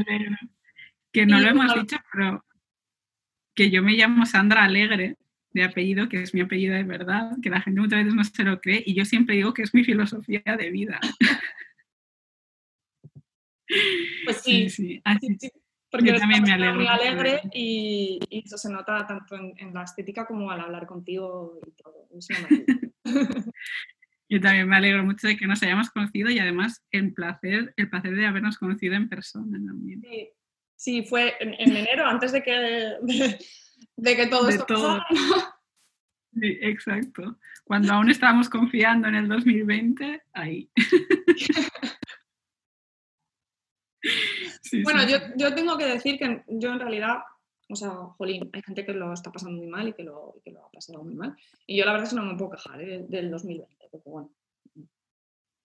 [1.13, 2.43] Que no y, lo hemos dicho, pero
[3.55, 5.17] que yo me llamo Sandra Alegre
[5.51, 8.45] de apellido, que es mi apellido de verdad, que la gente muchas veces no se
[8.45, 11.01] lo cree y yo siempre digo que es mi filosofía de vida.
[14.25, 15.01] Pues sí, sí, sí.
[15.05, 15.51] Así, sí,
[15.91, 16.75] porque yo también me alegro.
[16.75, 20.87] Muy alegre y, y, eso se nota tanto en, en, la estética como al hablar
[20.87, 22.09] contigo y todo.
[24.29, 27.91] Yo también me alegro mucho de que nos hayamos conocido y además el placer, el
[27.91, 30.01] placer de habernos conocido en persona también.
[30.01, 30.31] Sí,
[30.83, 33.39] sí fue en, en enero, antes de que, de,
[33.97, 34.99] de que todo de esto todo.
[34.99, 35.59] pasara.
[36.35, 37.39] Sí, exacto.
[37.63, 40.71] Cuando aún estábamos confiando en el 2020, ahí.
[44.63, 45.13] sí, bueno, sí.
[45.13, 47.19] Yo, yo, tengo que decir que yo en realidad,
[47.69, 50.51] o sea, jolín, hay gente que lo está pasando muy mal y que lo, que
[50.51, 51.37] lo ha pasado muy mal.
[51.67, 53.05] Y yo la verdad es que no me puedo quejar ¿eh?
[53.09, 54.33] del 2020, porque bueno,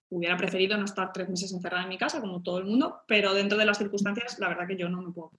[0.10, 3.34] hubiera preferido no estar tres meses encerrada en mi casa, como todo el mundo, pero
[3.34, 5.32] dentro de las circunstancias, la verdad que yo no me puedo.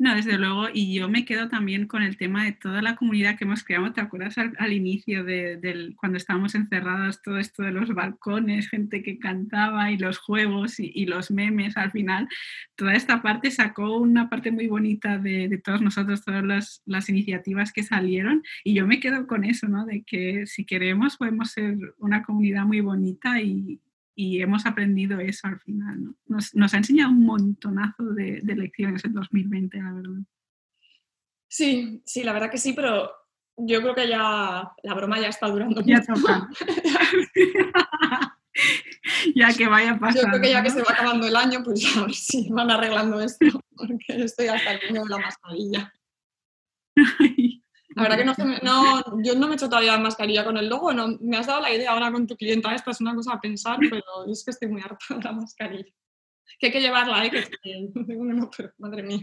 [0.00, 3.36] No, desde luego, y yo me quedo también con el tema de toda la comunidad
[3.36, 3.92] que hemos creado.
[3.92, 9.02] ¿Te acuerdas al, inicio de, del, cuando estábamos encerradas, todo esto de los balcones, gente
[9.02, 12.28] que cantaba y los juegos y, y los memes al final?
[12.76, 17.10] Toda esta parte sacó una parte muy bonita de, de todos nosotros, todas las, las,
[17.10, 19.84] iniciativas que salieron, y yo me quedo con eso, ¿no?
[19.84, 23.78] De que si queremos podemos ser una comunidad muy bonita y,
[24.14, 26.04] y hemos aprendido eso al final.
[26.04, 26.14] ¿no?
[26.26, 30.20] Nos, nos, ha enseñado un montonazo de, de, lecciones en 2020, la verdad.
[31.48, 33.10] Sí, sí, la verdad que sí, pero
[33.56, 36.14] yo creo que ya la broma ya está durando ya mucho.
[39.34, 40.22] ya que vaya pasando.
[40.22, 42.70] Yo creo que ya que se va acabando el año, pues a ver si van
[42.70, 43.46] arreglando esto,
[43.76, 45.92] porque estoy hasta el niño de la mascarilla.
[48.02, 50.92] La verdad que no, no, yo no me he hecho todavía mascarilla con el logo,
[50.92, 53.40] no, me has dado la idea ahora con tu clienta, esta es una cosa a
[53.40, 55.92] pensar, pero es que estoy muy harta de la mascarilla.
[56.58, 57.30] Que hay que llevarla, ¿eh?
[57.30, 59.20] Que, no, pero, madre mía.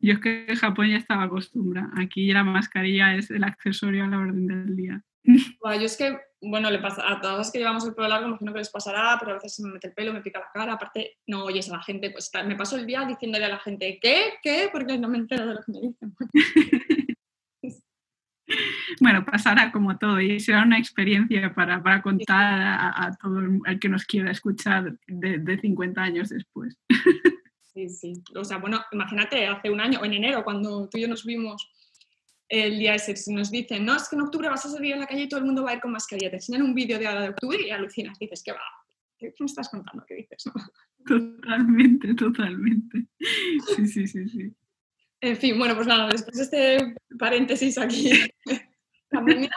[0.00, 1.90] Yo es que en Japón ya estaba acostumbrada.
[1.96, 5.02] Aquí la mascarilla es el accesorio a la orden del día.
[5.60, 8.28] Bueno, yo es que, bueno, le pasa a todas las que llevamos el pelo largo,
[8.28, 10.50] imagino que les pasará, pero a veces se me mete el pelo, me pica la
[10.54, 10.74] cara.
[10.74, 13.98] Aparte, no oyes a la gente, pues me paso el día diciéndole a la gente,
[14.00, 14.34] ¿qué?
[14.42, 14.68] ¿Qué?
[14.72, 16.14] Porque no me entero de lo que me dicen.
[19.00, 23.88] bueno, pasará como todo y será una experiencia para, para contar a, todo el que
[23.88, 26.78] nos quiera escuchar de, de 50 años después.
[27.74, 28.12] Sí, sí.
[28.34, 31.70] O sea, bueno, imagínate, hace un año, en enero, cuando tú y yo nos vimos
[32.48, 35.06] el día ese, nos dicen, no, es que en octubre vas a salir en la
[35.06, 37.06] calle y todo el mundo va a ir con mascarilla, te enseñan un vídeo de
[37.06, 38.60] ahora de octubre y alucinas, dices, ¿qué va?
[39.18, 40.04] ¿Qué me estás contando?
[40.06, 40.44] ¿Qué dices?
[41.06, 43.06] Totalmente, totalmente.
[43.76, 44.54] Sí, sí, sí, sí.
[45.20, 48.10] En fin, bueno, pues nada, después de este paréntesis aquí,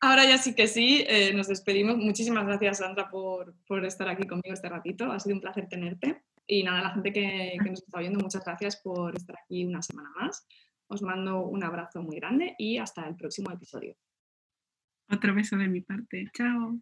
[0.00, 1.96] Ahora ya sí que sí, eh, nos despedimos.
[1.96, 5.10] Muchísimas gracias, Sandra, por, por, estar aquí conmigo este ratito.
[5.10, 6.22] Ha sido un placer tenerte.
[6.46, 9.82] Y nada, la gente que, que nos está viendo, muchas gracias por estar aquí una
[9.82, 10.46] semana más.
[10.86, 13.96] Os mando un abrazo muy grande y hasta el próximo episodio.
[15.10, 16.30] Otro beso de mi parte.
[16.32, 16.78] Chao.